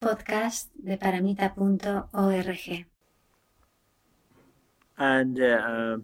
podcast 0.00 0.68
de 0.82 0.96
paramita.org. 0.96 2.86
And 4.96 5.40
uh, 5.40 5.98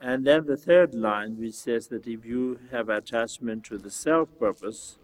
and 0.00 0.26
then 0.26 0.46
the 0.46 0.56
third 0.56 0.94
line, 0.94 1.38
which 1.38 1.54
says 1.54 1.88
that 1.88 2.06
if 2.06 2.24
you 2.24 2.58
have 2.70 2.88
attachment 2.88 3.64
to 3.64 3.78
the 3.78 3.90
self 3.90 4.28
purpose, 4.38 4.98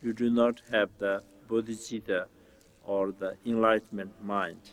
you 0.00 0.12
do 0.12 0.30
not 0.30 0.62
have 0.70 0.90
the 0.98 1.22
bodhicitta 1.48 2.26
or 2.84 3.12
the 3.12 3.36
enlightenment 3.44 4.12
mind. 4.22 4.70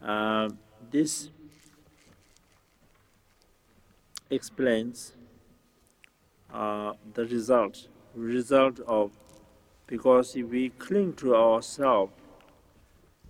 Uh, 0.00 0.48
this 0.90 1.30
explains 4.30 5.12
uh, 6.52 6.94
the 7.14 7.26
result 7.26 7.88
result 8.14 8.80
of 8.80 9.12
because 9.92 10.34
if 10.36 10.46
we 10.46 10.70
cling 10.86 11.12
to 11.12 11.36
ourselves 11.36 12.12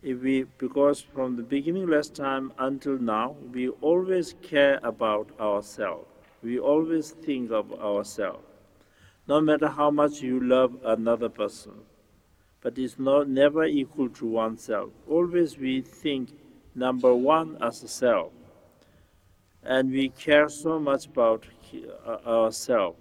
if 0.03 0.21
we 0.21 0.45
because 0.59 1.01
from 1.01 1.35
the 1.37 1.43
beginning 1.43 1.89
last 1.89 2.15
time 2.15 2.53
until 2.59 2.99
now 2.99 3.35
we 3.53 3.69
always 3.91 4.35
care 4.43 4.79
about 4.83 5.29
ourselves. 5.41 6.07
We 6.43 6.59
always 6.59 7.11
think 7.11 7.53
of 7.53 7.73
ourselves. 7.73 8.45
No 9.29 9.41
matter 9.41 9.69
how 9.69 9.91
much 9.91 10.21
you 10.21 10.39
love 10.41 10.77
another 10.85 11.29
person 11.29 11.73
but 12.61 12.79
it's 12.79 12.99
not 12.99 13.29
never 13.29 13.65
equal 13.65 14.09
to 14.21 14.27
oneself. 14.27 14.91
Always 15.09 15.59
we 15.59 15.81
think 15.81 16.31
number 16.77 17.13
one 17.15 17.59
as 17.61 17.83
a 17.83 17.89
self 17.89 18.33
and 19.65 19.91
we 19.91 20.11
care 20.11 20.49
so 20.49 20.79
much 20.79 21.07
about 21.07 21.45
uh, 22.07 22.19
ourselves. 22.25 22.99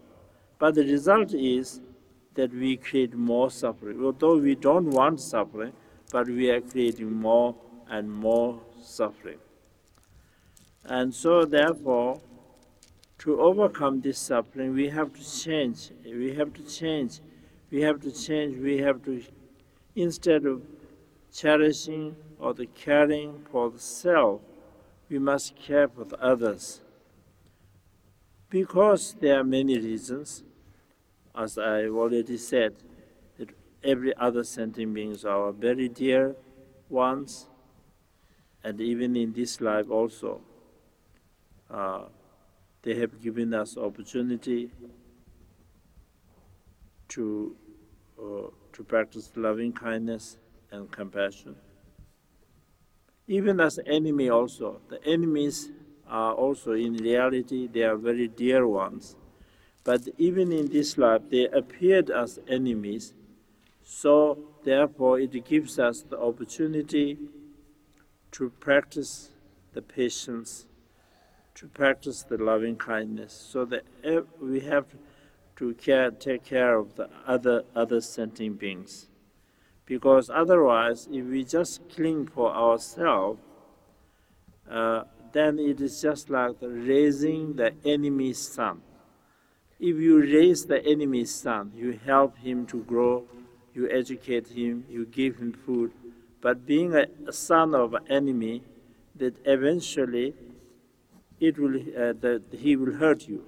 But 0.57 0.75
the 0.75 0.83
result 0.83 1.33
is 1.33 1.81
that 2.35 2.53
we 2.53 2.77
create 2.77 3.13
more 3.13 3.51
suffering 3.51 4.03
although 4.03 4.37
we 4.37 4.55
don't 4.55 4.89
want 4.89 5.19
suffering 5.19 5.73
but 6.11 6.27
we 6.27 6.49
are 6.49 6.61
creating 6.61 7.11
more 7.11 7.55
and 7.89 8.11
more 8.11 8.59
suffering. 8.81 9.39
And 10.83 11.13
so, 11.13 11.45
therefore, 11.45 12.21
to 13.19 13.39
overcome 13.39 14.01
this 14.01 14.17
suffering, 14.17 14.73
we 14.73 14.89
have 14.89 15.13
to 15.13 15.43
change. 15.43 15.91
We 16.03 16.33
have 16.35 16.53
to 16.53 16.63
change. 16.63 17.19
We 17.71 17.81
have 17.81 18.01
to 18.01 18.11
change. 18.11 18.57
We 18.57 18.79
have 18.79 19.03
to, 19.05 19.23
instead 19.95 20.45
of 20.45 20.61
cherishing 21.33 22.15
or 22.39 22.53
the 22.53 22.65
caring 22.65 23.45
for 23.51 23.69
the 23.69 23.79
self, 23.79 24.41
we 25.09 25.19
must 25.19 25.55
care 25.55 25.87
for 25.87 26.03
the 26.03 26.21
others. 26.21 26.81
Because 28.49 29.15
there 29.19 29.39
are 29.39 29.43
many 29.43 29.77
reasons, 29.79 30.43
as 31.35 31.57
I 31.57 31.85
already 31.85 32.37
said, 32.37 32.75
that 33.37 33.49
every 33.83 34.15
other 34.17 34.43
sentient 34.43 34.93
beings 34.93 35.25
are 35.25 35.51
very 35.51 35.89
dear 35.89 36.35
ones, 36.89 37.47
and 38.63 38.79
even 38.79 39.15
in 39.15 39.33
this 39.33 39.61
life 39.61 39.89
also, 39.89 40.41
uh, 41.69 42.03
they 42.81 42.95
have 42.95 43.21
given 43.21 43.53
us 43.53 43.77
opportunity 43.77 44.71
to 47.09 47.55
uh, 48.19 48.47
to 48.73 48.83
practice 48.83 49.31
loving 49.35 49.73
kindness 49.73 50.37
and 50.71 50.91
compassion. 50.91 51.55
Even 53.27 53.59
as 53.59 53.79
enemy 53.85 54.29
also, 54.29 54.81
the 54.89 55.03
enemies 55.05 55.69
are 56.07 56.33
also 56.33 56.73
in 56.73 56.93
reality 56.93 57.67
they 57.67 57.83
are 57.83 57.95
very 57.95 58.27
dear 58.27 58.67
ones. 58.67 59.15
But 59.83 60.07
even 60.17 60.51
in 60.51 60.69
this 60.69 60.97
life, 60.97 61.21
they 61.29 61.47
appeared 61.47 62.09
as 62.09 62.39
enemies 62.47 63.13
so, 63.93 64.37
therefore, 64.63 65.19
it 65.19 65.45
gives 65.45 65.77
us 65.77 66.01
the 66.01 66.17
opportunity 66.17 67.17
to 68.31 68.49
practice 68.49 69.31
the 69.73 69.81
patience, 69.81 70.65
to 71.55 71.67
practice 71.67 72.23
the 72.23 72.37
loving 72.37 72.77
kindness, 72.77 73.33
so 73.33 73.65
that 73.65 73.83
we 74.41 74.61
have 74.61 74.85
to 75.57 75.73
care, 75.73 76.09
take 76.09 76.45
care 76.45 76.77
of 76.77 76.95
the 76.95 77.09
other 77.27 77.63
other 77.75 77.99
sentient 77.99 78.59
beings. 78.59 79.07
Because 79.85 80.29
otherwise, 80.29 81.09
if 81.11 81.25
we 81.25 81.43
just 81.43 81.89
cling 81.89 82.27
for 82.27 82.49
ourselves, 82.53 83.41
uh, 84.69 85.03
then 85.33 85.59
it 85.59 85.81
is 85.81 86.01
just 86.01 86.29
like 86.29 86.55
raising 86.61 87.55
the 87.55 87.73
enemy's 87.83 88.39
son. 88.39 88.81
If 89.81 89.97
you 89.97 90.21
raise 90.21 90.65
the 90.65 90.85
enemy's 90.85 91.33
son, 91.33 91.73
you 91.75 91.99
help 92.05 92.37
him 92.37 92.65
to 92.67 92.83
grow 92.83 93.25
you 93.73 93.89
educate 93.89 94.49
him, 94.49 94.85
you 94.89 95.05
give 95.05 95.37
him 95.37 95.53
food. 95.53 95.91
But 96.41 96.65
being 96.65 96.95
a, 96.95 97.05
a 97.27 97.33
son 97.33 97.73
of 97.75 97.93
an 97.93 98.03
enemy, 98.09 98.63
that 99.15 99.35
eventually 99.45 100.33
it 101.39 101.57
will, 101.57 101.75
uh, 101.75 102.13
that 102.19 102.43
he 102.51 102.75
will 102.75 102.93
hurt 102.93 103.27
you. 103.27 103.45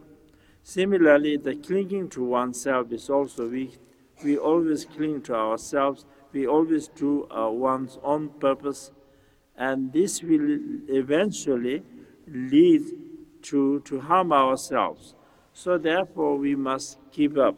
Similarly, 0.64 1.38
the 1.38 1.56
clinging 1.56 2.10
to 2.10 2.24
oneself 2.24 2.92
is 2.92 3.10
also 3.10 3.50
we, 3.50 3.76
we 4.24 4.38
always 4.38 4.86
cling 4.86 5.22
to 5.24 5.36
ourselves. 5.36 6.06
We 6.32 6.48
always 6.48 6.88
do 6.88 7.28
uh, 7.30 7.50
one's 7.50 8.00
own 8.02 8.30
purpose, 8.30 8.92
and 9.58 9.92
this 9.92 10.24
will 10.24 10.60
eventually 10.88 11.84
lead 12.28 12.84
to 13.44 13.82
to 13.82 14.00
harm 14.00 14.32
ourselves. 14.32 15.16
So 15.54 15.78
therefore, 15.78 16.38
we 16.38 16.56
must 16.56 16.98
keep 17.12 17.38
up 17.38 17.56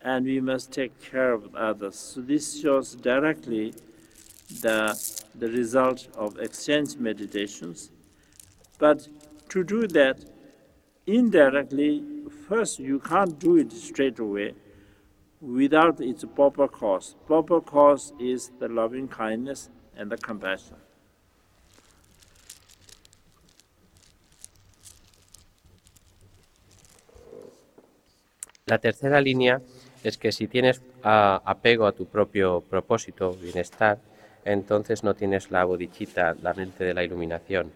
and 0.00 0.24
we 0.24 0.40
must 0.40 0.72
take 0.72 1.00
care 1.00 1.32
of 1.32 1.54
others. 1.54 1.96
So 1.96 2.20
this 2.20 2.60
shows 2.60 2.94
directly 2.94 3.74
the, 4.62 4.98
the 5.34 5.48
result 5.48 6.08
of 6.14 6.38
exchange 6.38 6.96
meditations. 6.96 7.90
But 8.78 9.08
to 9.50 9.64
do 9.64 9.86
that 9.88 10.24
indirectly, 11.06 12.04
first 12.48 12.78
you 12.78 13.00
can't 13.00 13.38
do 13.38 13.56
it 13.56 13.72
straight 13.72 14.18
away 14.18 14.54
without 15.40 16.00
its 16.00 16.24
proper 16.24 16.68
cause. 16.68 17.16
Proper 17.26 17.60
cause 17.60 18.12
is 18.18 18.52
the 18.58 18.68
loving 18.68 19.08
kindness 19.08 19.68
and 19.96 20.10
the 20.10 20.16
compassion. 20.16 20.76
La 28.70 28.78
tercera 28.78 29.20
línea 29.20 29.60
es 30.04 30.16
que 30.16 30.30
si 30.30 30.46
tienes 30.46 30.80
apego 31.02 31.86
a 31.86 31.92
tu 31.92 32.06
propio 32.06 32.60
propósito, 32.60 33.32
bienestar, 33.32 33.98
entonces 34.44 35.02
no 35.02 35.14
tienes 35.14 35.50
la 35.50 35.64
bodichita, 35.64 36.36
la 36.40 36.54
mente 36.54 36.84
de 36.84 36.94
la 36.94 37.02
iluminación. 37.02 37.72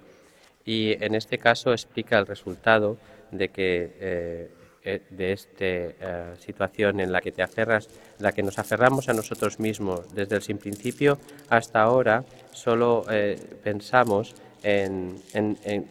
Y 0.64 0.92
en 1.04 1.16
este 1.16 1.38
caso 1.38 1.72
explica 1.72 2.16
el 2.16 2.28
resultado 2.28 2.96
de 3.32 3.48
que 3.48 3.90
eh, 3.98 4.50
eh, 4.84 5.02
de 5.10 5.32
esta 5.32 5.64
eh, 5.64 6.34
situación 6.38 7.00
en 7.00 7.10
la 7.10 7.20
que 7.20 7.32
te 7.32 7.42
aferras, 7.42 7.88
la 8.20 8.30
que 8.30 8.44
nos 8.44 8.60
aferramos 8.60 9.08
a 9.08 9.14
nosotros 9.14 9.58
mismos 9.58 10.14
desde 10.14 10.36
el 10.36 10.42
sin 10.42 10.58
principio 10.58 11.18
hasta 11.50 11.82
ahora, 11.82 12.24
solo 12.52 13.04
pensamos 13.64 14.36
en, 14.64 15.22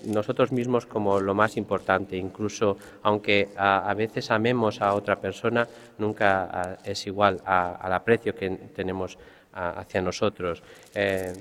nosotros 0.05 0.51
mismos 0.51 0.85
como 0.85 1.19
lo 1.19 1.33
más 1.35 1.57
importante. 1.57 2.17
Incluso 2.17 2.77
aunque 3.03 3.49
a, 3.55 3.93
veces 3.93 4.31
amemos 4.31 4.81
a 4.81 4.93
otra 4.93 5.19
persona, 5.19 5.67
nunca 5.97 6.79
es 6.83 7.05
igual 7.07 7.39
al 7.45 7.93
aprecio 7.93 8.35
que 8.35 8.49
tenemos 8.49 9.17
hacia 9.53 10.01
nosotros. 10.01 10.63
Eh, 10.95 11.33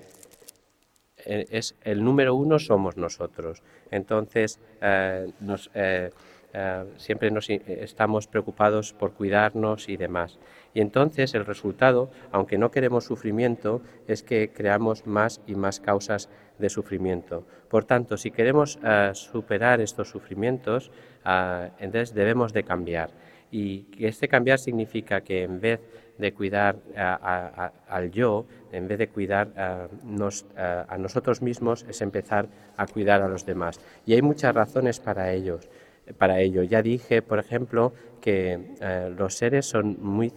e, 1.24 1.46
es 1.50 1.74
el 1.82 2.04
número 2.04 2.34
uno 2.34 2.58
somos 2.58 2.96
nosotros. 2.96 3.62
Entonces, 3.90 4.60
eh, 4.80 5.32
nos, 5.40 5.70
eh, 5.74 6.10
siempre 6.98 7.30
nos, 7.30 7.48
estamos 7.48 8.26
preocupados 8.26 8.92
por 8.92 9.12
cuidarnos 9.14 9.88
y 9.88 9.96
demás. 9.96 10.38
Y 10.74 10.80
entonces 10.80 11.34
el 11.34 11.46
resultado, 11.46 12.10
aunque 12.30 12.58
no 12.58 12.70
queremos 12.70 13.04
sufrimiento, 13.04 13.82
es 14.06 14.22
que 14.22 14.50
creamos 14.52 15.06
más 15.06 15.40
y 15.46 15.54
más 15.54 15.80
causas 15.80 16.28
de 16.62 16.70
sufrimiento. 16.70 17.44
Por 17.68 17.84
tanto, 17.84 18.16
si 18.16 18.30
queremos 18.30 18.78
eh, 18.82 19.10
superar 19.12 19.82
estos 19.82 20.08
sufrimientos, 20.08 20.90
eh, 21.26 21.68
entonces 21.78 22.14
debemos 22.14 22.54
de 22.54 22.62
cambiar. 22.62 23.10
Y 23.50 23.84
este 23.98 24.28
cambiar 24.28 24.58
significa 24.58 25.20
que 25.20 25.42
en 25.42 25.60
vez 25.60 25.80
de 26.16 26.32
cuidar 26.32 26.76
eh, 26.94 27.16
al 27.88 28.10
yo, 28.10 28.46
en 28.72 28.88
vez 28.88 28.98
de 28.98 29.08
cuidar 29.08 29.52
a 29.56 30.96
nosotros 30.96 31.42
mismos, 31.42 31.84
es 31.86 32.00
empezar 32.00 32.48
a 32.78 32.86
cuidar 32.86 33.20
a 33.20 33.28
los 33.28 33.44
demás. 33.44 33.78
Y 34.06 34.14
hay 34.14 34.22
muchas 34.22 34.54
razones 34.54 35.00
para 35.00 35.32
ellos 35.32 35.68
para 36.18 36.40
ello. 36.40 36.62
Ya 36.64 36.82
dije, 36.82 37.22
por 37.22 37.38
ejemplo, 37.38 37.92
que 38.20 38.58
los 39.16 39.34
seres 39.36 39.66
son 39.66 39.98
muy, 40.00 40.32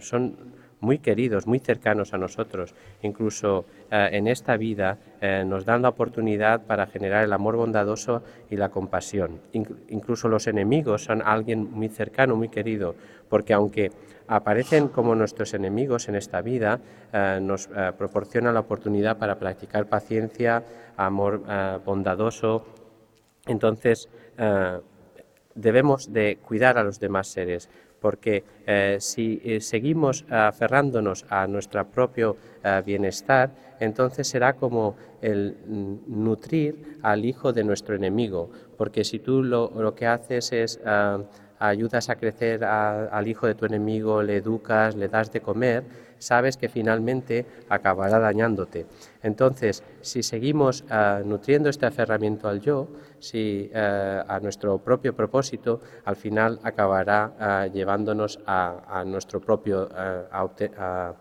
son 0.00 0.36
muy 0.84 0.98
queridos, 0.98 1.46
muy 1.46 1.58
cercanos 1.58 2.12
a 2.14 2.18
nosotros. 2.18 2.74
Incluso 3.02 3.64
eh, 3.90 4.10
en 4.12 4.28
esta 4.28 4.56
vida 4.56 4.98
eh, 5.20 5.42
nos 5.46 5.64
dan 5.64 5.82
la 5.82 5.88
oportunidad 5.88 6.62
para 6.66 6.86
generar 6.86 7.24
el 7.24 7.32
amor 7.32 7.56
bondadoso 7.56 8.22
y 8.50 8.56
la 8.56 8.68
compasión. 8.68 9.40
incluso 9.52 10.28
los 10.28 10.46
enemigos 10.46 11.04
son 11.04 11.22
alguien 11.22 11.70
muy 11.70 11.88
cercano, 11.88 12.36
muy 12.36 12.48
querido, 12.48 12.94
porque 13.28 13.54
aunque 13.54 13.90
aparecen 14.28 14.88
como 14.88 15.14
nuestros 15.14 15.54
enemigos 15.54 16.08
en 16.08 16.14
esta 16.14 16.40
vida, 16.40 16.80
eh, 17.12 17.38
nos 17.42 17.68
proporcionan 17.98 18.54
la 18.54 18.60
oportunidad 18.60 19.18
para 19.18 19.38
practicar 19.38 19.86
paciencia, 19.86 20.62
amor 20.96 21.42
bondadoso. 21.84 22.66
Entonces, 23.46 24.08
debemos 25.54 26.12
de 26.12 26.38
cuidar 26.38 26.78
a 26.78 26.84
los 26.84 26.98
demás 26.98 27.28
seres 27.28 27.68
porque 28.04 28.44
eh, 28.66 28.98
si 29.00 29.40
eh, 29.42 29.62
seguimos 29.62 30.26
aferrándonos 30.28 31.24
a 31.30 31.46
nuestro 31.46 31.82
propio 31.86 32.36
eh, 32.62 32.82
bienestar, 32.84 33.50
entonces 33.80 34.28
será 34.28 34.52
como 34.52 34.94
el 35.22 35.56
mm, 35.66 36.22
nutrir 36.22 36.98
al 37.00 37.24
hijo 37.24 37.54
de 37.54 37.64
nuestro 37.64 37.94
enemigo, 37.94 38.50
porque 38.76 39.04
si 39.04 39.20
tú 39.20 39.42
lo, 39.42 39.94
que 39.94 40.06
haces 40.06 40.52
es 40.52 40.80
ah, 40.84 41.18
ayudas 41.58 42.10
a 42.10 42.16
crecer 42.16 42.62
al 42.62 43.26
hijo 43.26 43.46
de 43.46 43.54
tu 43.54 43.64
enemigo, 43.64 44.22
le 44.22 44.36
educas, 44.36 44.94
le 44.96 45.08
das 45.08 45.32
de 45.32 45.40
comer, 45.40 45.84
sabes 46.24 46.56
que 46.56 46.68
finalmente 46.68 47.46
acabará 47.68 48.18
dañándote. 48.18 48.86
Entonces, 49.22 49.82
si 50.00 50.22
seguimos 50.22 50.84
ah, 50.90 51.20
nutriendo 51.24 51.68
este 51.68 51.86
aferramiento 51.86 52.48
al 52.48 52.60
yo, 52.60 52.88
si, 53.18 53.70
ah, 53.74 54.24
a 54.26 54.40
nuestro 54.40 54.78
propio 54.78 55.14
propósito, 55.14 55.80
al 56.04 56.16
final 56.16 56.60
acabará 56.62 57.32
ah, 57.38 57.66
llevándonos 57.66 58.40
a, 58.46 59.04
nuestro 59.06 59.40
propio, 59.40 59.88
a, 59.92 61.16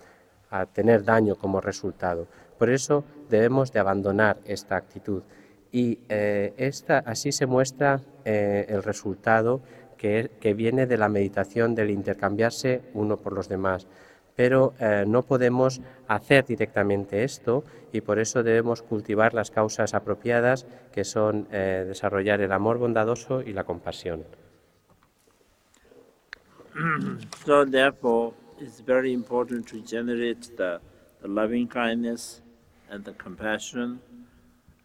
tener 0.71 1.03
daño 1.03 1.35
como 1.35 1.59
resultado. 1.61 2.27
Por 2.57 2.69
eso 2.69 3.03
debemos 3.29 3.71
de 3.71 3.79
abandonar 3.79 4.38
esta 4.45 4.75
actitud. 4.75 5.23
Y 5.71 6.00
eh, 6.07 6.53
esta, 6.57 7.00
así 7.00 7.31
se 7.31 7.47
muestra 7.47 8.00
eh, 8.23 8.67
el 8.69 8.83
resultado 8.83 9.61
que, 9.97 10.29
que 10.39 10.53
viene 10.53 10.85
de 10.85 10.97
la 10.97 11.09
meditación 11.09 11.73
del 11.73 11.89
intercambiarse 11.89 12.83
uno 12.94 13.17
por 13.17 13.33
los 13.33 13.50
demás 13.50 13.88
pero 14.35 14.74
eh, 14.80 15.06
no 15.07 15.24
podemos 15.24 15.81
hacer 16.07 16.45
directamente 16.45 17.24
esto 17.24 17.63
y 17.91 18.01
por 18.01 18.19
eso 18.19 18.44
debemos 18.44 18.81
cultivar 18.81 19.33
las 19.33 19.51
causas 19.51 19.94
apropiadas 19.94 20.65
que 20.91 21.03
son 21.03 21.47
eh, 21.51 21.85
desarrollar 21.88 22.41
el 22.41 22.51
amor 22.51 22.77
bondadoso 22.77 23.41
y 23.41 23.53
la 23.53 23.63
compasión. 23.63 24.24
So 27.45 27.65
therefore, 27.65 28.33
it's 28.59 28.80
very 28.80 29.13
important 29.13 29.68
to 29.68 29.81
generate 29.81 30.57
the, 30.57 30.79
loving 31.25 31.68
kindness 31.68 32.41
and 32.89 33.06
the 33.06 33.13
compassion 33.13 34.01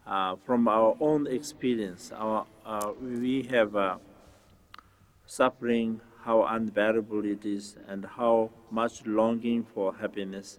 uh, 0.06 0.36
from 0.44 0.68
our 0.68 0.96
own 1.00 1.26
experience. 1.26 2.12
Our, 2.14 2.46
uh, 2.64 2.92
we 3.00 3.42
have 3.50 3.98
suffering 5.26 6.00
how 6.28 6.44
unbearable 6.44 7.24
it 7.24 7.46
is 7.46 7.76
and 7.88 8.04
how 8.04 8.50
much 8.70 9.06
longing 9.06 9.64
for 9.64 9.94
happiness. 9.94 10.58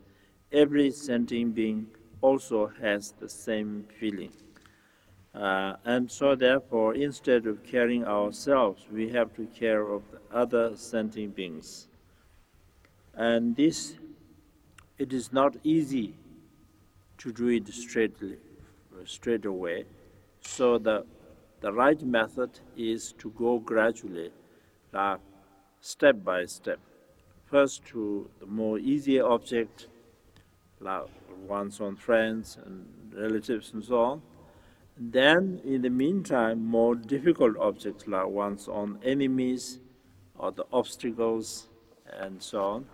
Every 0.52 0.90
sentient 0.90 1.54
being 1.54 1.86
also 2.22 2.72
has 2.82 3.14
the 3.20 3.30
same 3.30 3.86
feeling. 4.00 4.32
Uh, 5.36 5.76
and 5.86 6.10
so, 6.10 6.34
therefore, 6.34 6.96
instead 6.96 7.46
of 7.46 7.64
caring 7.64 8.04
ourselves, 8.04 8.88
we 8.92 9.10
have 9.10 9.32
to 9.36 9.46
care 9.46 9.84
of 9.84 10.02
the 10.12 10.20
other 10.36 10.76
sentient 10.76 11.36
beings. 11.36 11.88
And 13.14 13.56
this, 13.56 13.94
it 14.98 15.14
is 15.14 15.32
not 15.32 15.56
easy 15.64 16.16
to 17.20 17.32
do 17.32 17.50
it 17.50 17.68
straightly, 17.68 18.38
straight 19.06 19.46
away. 19.46 19.86
So 20.42 20.80
the, 20.80 21.06
the 21.62 21.72
right 21.72 22.02
method 22.02 22.60
is 22.76 23.14
to 23.20 23.30
go 23.38 23.60
gradually, 23.60 24.32
like 24.92 25.20
step 25.82 26.24
by 26.24 26.46
step. 26.46 26.80
First 27.46 27.86
to 27.86 28.30
the 28.40 28.46
more 28.46 28.78
easier 28.80 29.26
object, 29.26 29.88
like 30.80 31.06
one's 31.48 31.82
own 31.82 31.96
friends 31.96 32.58
and 32.64 32.86
relatives 33.16 33.74
and 33.74 33.84
so 33.84 34.00
on. 34.02 34.22
Then, 34.98 35.62
in 35.64 35.82
the 35.82 35.90
meantime, 35.90 36.66
more 36.66 36.94
difficult 36.94 37.58
objects 37.58 38.08
like 38.08 38.28
one's 38.28 38.68
own 38.68 39.00
enemies 39.04 39.80
or 40.38 40.52
the 40.52 40.66
obstacles 40.74 41.70
and 42.20 42.42
so 42.44 42.62
on. 42.62 42.86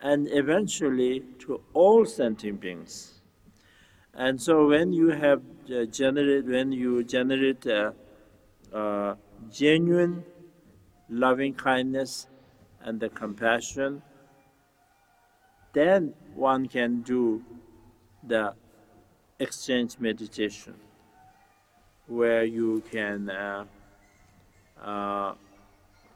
And 0.00 0.28
eventually 0.30 1.24
to 1.40 1.60
all 1.72 2.04
sentient 2.04 2.60
beings. 2.60 3.14
And 4.14 4.40
so 4.40 4.66
when 4.66 4.92
you 4.92 5.08
have 5.10 5.42
uh, 5.72 5.84
generate, 5.86 6.44
when 6.44 6.70
you 6.72 7.02
generate 7.04 7.64
a, 7.66 7.94
a 8.72 9.16
genuine 9.50 10.24
loving 11.08 11.54
kindness 11.54 12.26
and 12.82 13.00
the 13.00 13.08
compassion, 13.08 14.02
then 15.72 16.14
one 16.34 16.66
can 16.68 17.02
do 17.02 17.42
the 18.22 18.54
exchange 19.38 19.98
meditation 19.98 20.74
where 22.06 22.44
you 22.44 22.82
can 22.90 23.30
uh, 23.30 23.64
uh, 24.82 25.34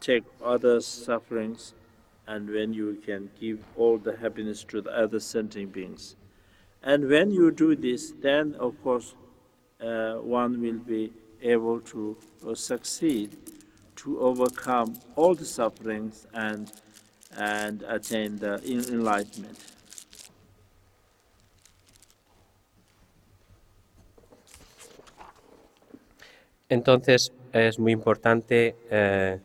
take 0.01 0.25
others' 0.45 0.87
sufferings 0.87 1.75
and 2.27 2.49
when 2.49 2.73
you 2.73 3.01
can 3.05 3.31
give 3.39 3.63
all 3.77 3.99
the 3.99 4.17
happiness 4.17 4.65
to 4.65 4.81
the 4.81 4.91
other 4.91 5.21
sentient 5.21 5.73
beings. 5.73 6.17
And 6.83 7.09
when 7.09 7.31
you 7.31 7.51
do 7.51 7.77
this, 7.77 8.13
then 8.21 8.55
of 8.55 8.83
course 8.83 9.15
uh, 9.81 10.15
one 10.15 10.61
will 10.61 10.79
be 10.79 11.13
able 11.43 11.81
to 11.81 12.17
uh, 12.49 12.55
succeed 12.55 13.37
to 14.03 14.21
overcome 14.21 14.95
all 15.17 15.35
the 15.35 15.45
sufferings 15.45 16.27
and, 16.35 16.73
and 17.37 17.83
attain 17.89 18.39
the 18.39 18.61
enlightenment. 18.65 19.59
Entonces 26.69 27.33
es 27.53 27.79
muy 27.79 27.93
importante 27.93 28.75
eh, 28.91 29.39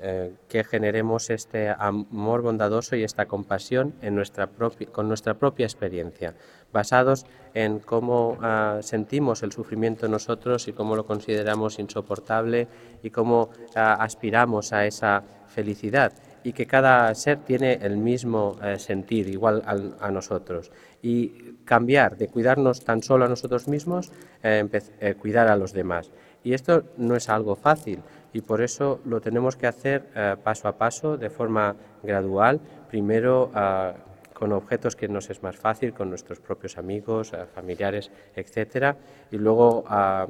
eh, 0.00 0.32
que 0.48 0.62
generemos 0.62 1.28
este 1.28 1.70
amor 1.70 2.42
bondadoso 2.42 2.94
y 2.94 3.02
esta 3.02 3.26
compasión 3.26 3.94
en 4.00 4.14
nuestra 4.14 4.48
con 4.92 5.08
nuestra 5.08 5.34
propia 5.34 5.66
experiencia, 5.66 6.34
basados 6.72 7.26
en 7.54 7.78
cómo 7.78 8.38
ah, 8.40 8.78
sentimos 8.82 9.42
el 9.42 9.52
sufrimiento 9.52 10.08
nosotros 10.08 10.68
y 10.68 10.72
cómo 10.72 10.96
lo 10.96 11.06
consideramos 11.06 11.78
insoportable 11.78 12.68
y 13.02 13.10
cómo 13.10 13.50
ah, 13.74 13.94
aspiramos 13.94 14.72
a 14.72 14.86
esa 14.86 15.22
felicidad 15.48 16.12
y 16.44 16.52
que 16.52 16.66
cada 16.66 17.14
ser 17.14 17.38
tiene 17.38 17.74
el 17.82 17.96
mismo 17.96 18.56
eh, 18.62 18.78
sentir, 18.78 19.28
igual 19.28 19.62
a, 19.66 20.10
nosotros. 20.10 20.70
Y 21.02 21.56
cambiar 21.64 22.16
de 22.16 22.28
cuidarnos 22.28 22.84
tan 22.84 23.02
solo 23.02 23.24
a 23.24 23.28
nosotros 23.28 23.68
mismos, 23.68 24.12
eh, 24.42 25.14
cuidar 25.20 25.48
a 25.48 25.56
los 25.56 25.72
demás. 25.72 26.10
Y 26.44 26.54
esto 26.54 26.84
no 26.96 27.16
es 27.16 27.28
algo 27.28 27.56
fácil 27.56 28.00
y 28.32 28.40
por 28.42 28.62
eso 28.62 29.00
lo 29.04 29.20
tenemos 29.20 29.56
que 29.56 29.66
hacer 29.66 30.08
eh, 30.14 30.36
paso 30.42 30.68
a 30.68 30.78
paso, 30.78 31.16
de 31.16 31.30
forma 31.30 31.76
gradual, 32.02 32.60
primero 32.88 33.50
ah, 33.54 33.94
con 34.38 34.52
objetos 34.52 34.94
que 34.94 35.08
nos 35.08 35.30
es 35.30 35.42
más 35.42 35.56
fácil, 35.56 35.92
con 35.92 36.10
nuestros 36.10 36.38
propios 36.38 36.78
amigos, 36.78 37.32
familiares, 37.54 38.10
etcétera, 38.36 38.96
y 39.32 39.36
luego 39.36 39.84
ah, 39.88 40.28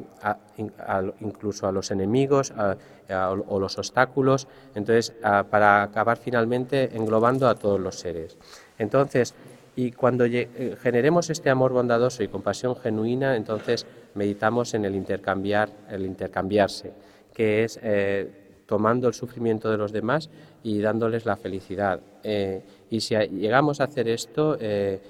incluso 1.20 1.66
a 1.66 1.72
los 1.72 1.90
enemigos 1.90 2.52
o 3.48 3.60
los 3.60 3.76
obstáculos, 3.76 4.48
entonces 4.74 5.12
para 5.50 5.82
acabar 5.82 6.16
finalmente 6.16 6.96
englobando 6.96 7.48
a 7.48 7.54
todos 7.54 7.78
los 7.78 7.96
seres. 7.96 8.38
Entonces, 8.78 9.34
y 9.76 9.92
cuando 9.92 10.24
eh, 10.24 10.76
generemos 10.80 11.30
este 11.30 11.50
amor 11.50 11.72
bondadoso 11.72 12.22
y 12.22 12.28
compasión 12.28 12.74
genuina, 12.76 13.36
entonces 13.36 13.86
meditamos 14.14 14.74
en 14.74 14.84
el 14.84 14.96
intercambiar, 14.96 15.68
el 15.88 16.04
intercambiarse 16.04 16.92
que 17.32 17.62
es 17.62 17.78
eh, 17.84 18.28
tomando 18.66 19.06
el 19.06 19.14
sufrimiento 19.14 19.70
de 19.70 19.76
los 19.76 19.92
demás 19.92 20.28
y 20.64 20.80
dándoles 20.80 21.24
la 21.24 21.36
felicidad. 21.36 22.00
Eh, 22.24 22.60
y 22.90 23.00
si 23.00 23.14
llegamos 23.16 23.80
a 23.80 23.84
hacer 23.84 24.08
esto, 24.08 24.56
eh, 24.60 25.00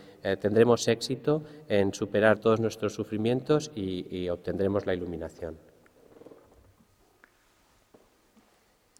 tendremos 0.41 0.87
éxito 0.89 1.43
en 1.69 1.95
superar 1.95 2.39
todos 2.39 2.61
nuestros 2.61 2.93
sufrimientos 2.93 3.71
y, 3.75 4.29
obtendremos 4.29 4.85
la 4.87 4.95
iluminación. 4.95 5.57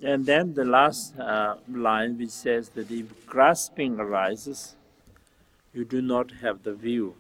And 0.01 0.25
then 0.25 0.55
the 0.55 0.65
last 0.65 1.19
uh, 1.19 1.57
line 1.69 2.17
which 2.19 2.31
says 2.31 2.71
that 2.77 2.89
if 2.89 3.07
grasping 3.27 3.99
arises, 3.99 4.77
you 5.75 5.85
do 5.85 6.01
not 6.01 6.31
have 6.41 6.63
the 6.63 6.73
view. 6.73 7.17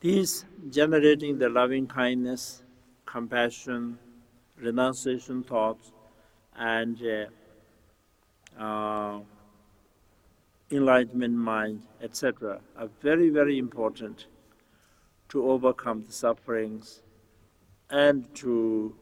This 0.00 0.46
generating 0.70 1.38
the 1.38 1.50
loving 1.50 1.86
kindness 1.86 2.62
compassion, 3.04 3.98
renunciation 4.58 5.42
thoughts, 5.42 5.92
and 6.56 6.98
uh, 8.58 8.62
uh, 8.62 9.20
enlightenment 10.70 11.34
mind, 11.34 11.82
etc., 12.02 12.60
are 12.76 12.88
very, 13.00 13.30
very 13.30 13.58
important 13.58 14.26
to 15.28 15.50
overcome 15.50 16.04
the 16.06 16.12
sufferings 16.12 17.02
and 17.90 18.32
to, 18.34 18.94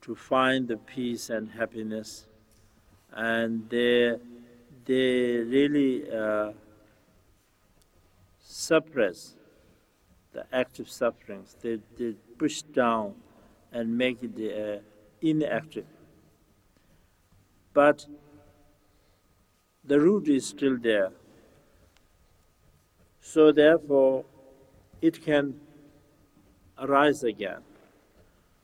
to 0.00 0.14
find 0.14 0.68
the 0.68 0.76
peace 0.76 1.30
and 1.30 1.50
happiness. 1.50 2.26
And 3.12 3.68
they, 3.68 4.16
they 4.84 5.36
really 5.38 6.10
uh, 6.10 6.52
suppress 8.40 9.34
the 10.32 10.44
active 10.52 10.88
sufferings. 10.88 11.56
They, 11.60 11.78
they 11.98 12.14
push 12.38 12.62
down 12.62 13.14
and 13.72 13.96
make 13.96 14.18
it 14.22 14.34
uh, 14.38 14.80
inactive. 15.20 15.86
But 17.72 18.06
the 19.84 19.98
root 19.98 20.28
is 20.28 20.46
still 20.46 20.76
there. 20.78 21.10
So 23.20 23.52
therefore, 23.52 24.24
it 25.00 25.22
can 25.24 25.54
arise 26.78 27.22
again. 27.24 27.62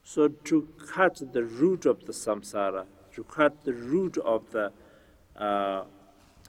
So 0.05 0.29
to 0.29 0.69
cut 0.93 1.21
the 1.33 1.45
root 1.45 1.87
of 1.87 2.07
the 2.07 2.13
samsara, 2.13 2.87
to 3.15 3.25
cut 3.25 3.65
the 3.65 3.73
root 3.73 4.17
of 4.19 4.51
the 4.53 4.73
uh, 5.37 5.85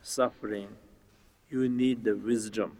suffering, 0.02 0.70
you 1.50 1.68
need 1.68 2.04
the 2.04 2.16
wisdom. 2.16 2.78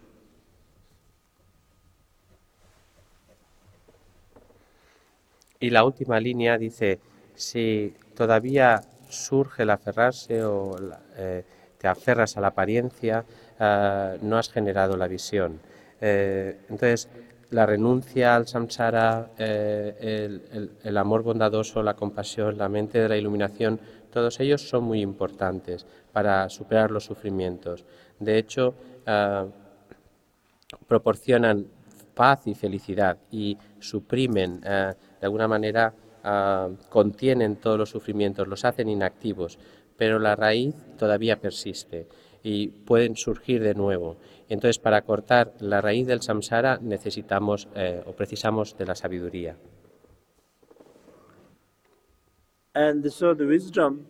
Y 5.60 5.68
la 5.68 5.84
última 5.84 6.18
línea 6.18 6.56
dice, 6.56 7.00
si 7.34 7.92
todavía 8.14 8.80
surge 9.10 9.64
el 9.64 9.70
aferrarse 9.70 10.42
o 10.42 10.74
eh, 11.16 11.44
te 11.80 11.88
aferras 11.88 12.36
a 12.36 12.42
la 12.42 12.48
apariencia, 12.48 13.24
uh, 13.58 14.22
no 14.22 14.36
has 14.36 14.50
generado 14.50 14.98
la 14.98 15.08
visión. 15.08 15.58
Eh, 15.98 16.58
entonces, 16.68 17.08
la 17.50 17.64
renuncia 17.64 18.36
al 18.36 18.46
samsara, 18.46 19.30
eh, 19.38 19.96
el, 20.52 20.72
el, 20.84 20.96
amor 20.98 21.22
bondadoso, 21.22 21.82
la 21.82 21.94
compasión, 21.94 22.58
la 22.58 22.68
mente 22.68 23.00
de 23.00 23.08
la 23.08 23.16
iluminación, 23.16 23.80
todos 24.12 24.38
ellos 24.40 24.68
son 24.68 24.84
muy 24.84 25.00
importantes 25.00 25.86
para 26.12 26.48
superar 26.50 26.90
los 26.90 27.06
sufrimientos. 27.06 27.84
De 28.18 28.36
hecho, 28.36 28.74
proporcionan 30.86 31.66
paz 32.14 32.46
y 32.46 32.54
felicidad 32.54 33.16
y 33.30 33.56
suprimen, 33.78 34.60
de 34.60 34.96
alguna 35.22 35.48
manera, 35.48 35.92
contienen 36.88 37.56
todos 37.56 37.78
los 37.78 37.90
sufrimientos, 37.90 38.46
los 38.46 38.64
hacen 38.64 38.88
inactivos, 38.88 39.58
pero 40.00 40.18
la 40.18 40.34
raíz 40.34 40.74
todavía 40.96 41.42
persiste 41.42 42.08
y 42.42 42.68
pueden 42.68 43.16
surgir 43.16 43.62
de 43.62 43.74
nuevo. 43.74 44.16
Entonces, 44.48 44.78
para 44.78 45.02
cortar 45.02 45.52
la 45.60 45.82
raíz 45.82 46.06
del 46.06 46.22
samsara 46.22 46.78
necesitamos 46.80 47.68
eh, 47.74 48.02
o 48.06 48.12
precisamos 48.14 48.78
de 48.78 48.86
la 48.86 48.94
sabiduría. 48.94 49.58
And 52.72 53.06
so 53.10 53.34
the 53.34 53.44
wisdom, 53.44 54.06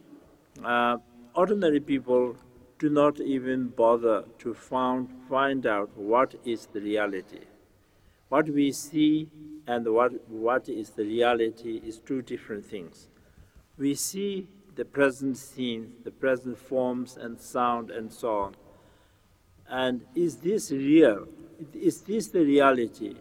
uh, 0.64 0.98
ordinary 1.34 1.80
people 1.80 2.36
do 2.78 2.88
not 2.88 3.18
even 3.18 3.70
bother 3.76 4.22
to 4.38 4.54
found, 4.54 5.08
find 5.28 5.66
out 5.66 5.90
what 5.96 6.36
is 6.44 6.68
the 6.72 6.80
reality. 6.80 7.46
What 8.28 8.48
we 8.48 8.70
see 8.70 9.28
and 9.66 9.88
what, 9.88 10.12
what 10.28 10.68
is 10.68 10.90
the 10.90 11.02
reality 11.02 11.80
is 11.84 11.98
two 11.98 12.22
different 12.22 12.64
things. 12.64 13.08
We 13.76 13.96
see 13.96 14.46
the 14.80 14.84
present 14.86 15.36
scene, 15.36 15.92
the 16.04 16.10
present 16.10 16.56
forms 16.56 17.18
and 17.18 17.38
sound 17.38 17.90
and 17.90 18.10
so 18.10 18.30
on. 18.44 18.54
And 19.68 20.06
is 20.14 20.36
this 20.36 20.70
real? 20.70 21.26
Is 21.74 22.00
this 22.00 22.28
the 22.28 22.42
reality? 22.42 23.16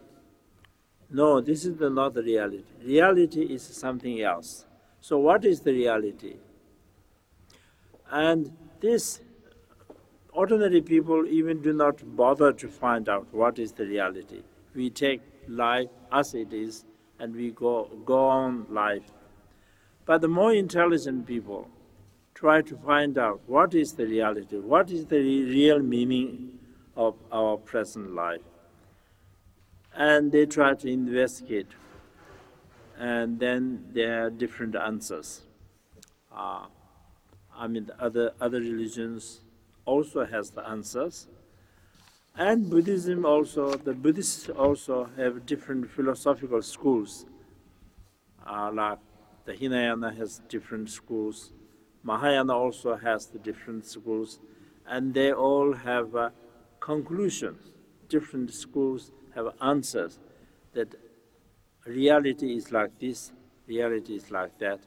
No, 1.09 1.41
this 1.41 1.65
is 1.65 1.75
the, 1.75 1.89
not 1.89 2.13
the 2.13 2.23
reality. 2.23 2.63
Reality 2.81 3.41
is 3.41 3.61
something 3.61 4.21
else. 4.21 4.67
So, 5.01 5.17
what 5.17 5.43
is 5.43 5.59
the 5.59 5.73
reality? 5.73 6.37
And 8.09 8.55
this 8.79 9.19
ordinary 10.31 10.81
people 10.81 11.27
even 11.27 11.61
do 11.61 11.73
not 11.73 12.15
bother 12.15 12.53
to 12.53 12.69
find 12.69 13.09
out 13.09 13.27
what 13.33 13.59
is 13.59 13.73
the 13.73 13.85
reality. 13.85 14.43
We 14.73 14.91
take 14.91 15.21
life 15.49 15.89
as 16.09 16.33
it 16.35 16.53
is 16.53 16.85
and 17.19 17.35
we 17.35 17.51
go, 17.51 17.89
go 18.05 18.27
on 18.29 18.65
life. 18.69 19.11
But 20.09 20.21
the 20.21 20.27
more 20.27 20.51
intelligent 20.51 21.27
people 21.27 21.69
try 22.33 22.63
to 22.63 22.75
find 22.77 23.15
out 23.15 23.41
what 23.45 23.75
is 23.75 23.93
the 23.93 24.07
reality, 24.07 24.57
what 24.57 24.89
is 24.89 25.05
the 25.05 25.19
real 25.19 25.83
meaning 25.83 26.57
of 26.95 27.13
our 27.31 27.57
present 27.57 28.15
life. 28.15 28.41
And 29.93 30.31
they 30.31 30.47
try 30.47 30.73
to 30.73 30.87
investigate, 30.87 31.67
and 32.97 33.39
then 33.39 33.85
there 33.93 34.25
are 34.25 34.29
different 34.31 34.75
answers. 34.75 35.43
Uh, 36.35 36.65
I 37.55 37.67
mean, 37.67 37.91
other 37.99 38.31
other 38.41 38.61
religions 38.61 39.41
also 39.85 40.25
has 40.25 40.49
the 40.49 40.67
answers, 40.67 41.27
and 42.35 42.67
Buddhism 42.67 43.25
also. 43.25 43.75
The 43.75 43.93
Buddhists 43.93 44.49
also 44.49 45.07
have 45.17 45.45
different 45.45 45.91
philosophical 45.91 46.63
schools, 46.63 47.27
uh, 48.47 48.71
like 48.73 48.97
the 49.49 49.55
Hinayana 49.55 50.15
has 50.15 50.41
different 50.47 50.91
schools. 50.91 51.53
Mahayana 52.03 52.53
also 52.53 52.95
has 52.95 53.25
the 53.25 53.39
different 53.39 53.83
schools, 53.83 54.39
and 54.87 55.15
they 55.15 55.33
all 55.33 55.73
have 55.73 56.13
a 56.13 56.31
conclusion. 56.79 57.57
Different 58.09 58.53
schools 58.53 59.11
have 59.33 59.47
answers 59.59 60.19
that 60.73 60.93
reality 61.87 62.55
is 62.57 62.71
like 62.71 62.99
this, 62.99 63.31
reality 63.65 64.17
is 64.17 64.29
like 64.29 64.59
that. 64.59 64.81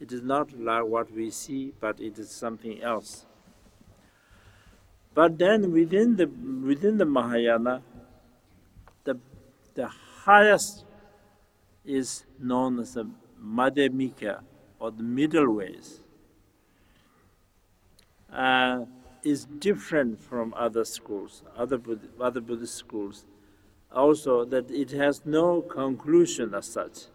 It 0.00 0.10
is 0.10 0.22
not 0.22 0.58
like 0.58 0.86
what 0.86 1.12
we 1.12 1.30
see, 1.30 1.72
but 1.78 2.00
it 2.00 2.18
is 2.18 2.32
something 2.32 2.82
else. 2.82 3.26
But 5.14 5.38
then 5.38 5.70
within 5.70 6.16
the 6.16 6.26
within 6.26 6.98
the 6.98 7.06
Mahayana, 7.06 7.82
the 9.04 9.20
the 9.74 9.86
highest 9.86 10.84
is 11.84 12.24
known 12.40 12.80
as 12.80 12.94
the 12.94 13.08
Madhyamika 13.42 14.42
or 14.78 14.90
the 14.90 15.02
middle 15.02 15.52
ways. 15.54 16.00
Uh, 18.32 18.84
is 19.22 19.44
different 19.44 20.22
from 20.22 20.54
other 20.56 20.84
schools, 20.84 21.42
other 21.56 21.78
Buddhist, 21.78 22.12
other 22.20 22.40
Buddhist 22.40 22.74
schools. 22.74 23.24
Also, 23.92 24.44
that 24.44 24.70
it 24.70 24.92
has 24.92 25.26
no 25.26 25.62
conclusion 25.62 26.54
as 26.54 26.66
such. 26.66 27.06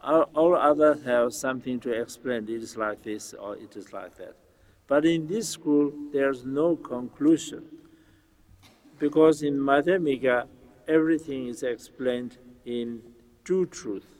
All, 0.00 0.28
all 0.34 0.54
others 0.54 1.02
have 1.04 1.32
something 1.32 1.80
to 1.80 1.92
explain. 1.92 2.44
It 2.44 2.62
is 2.62 2.76
like 2.76 3.02
this 3.02 3.32
or 3.34 3.56
it 3.56 3.74
is 3.74 3.92
like 3.92 4.16
that. 4.18 4.36
But 4.86 5.06
in 5.06 5.26
this 5.26 5.48
school, 5.48 5.92
there's 6.12 6.44
no 6.44 6.76
conclusion. 6.76 7.64
Because 8.98 9.42
in 9.42 9.56
Madhyamika, 9.56 10.46
everything 10.86 11.46
is 11.46 11.62
explained 11.62 12.36
in 12.66 13.00
true 13.44 13.64
truth. 13.66 14.13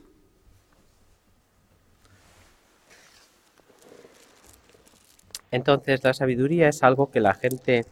Entonces, 5.55 6.03
la 6.03 6.13
sabiduría 6.13 6.67
es 6.67 6.83
algo 6.83 7.09
que 7.09 7.21
la 7.21 7.33
gente 7.33 7.85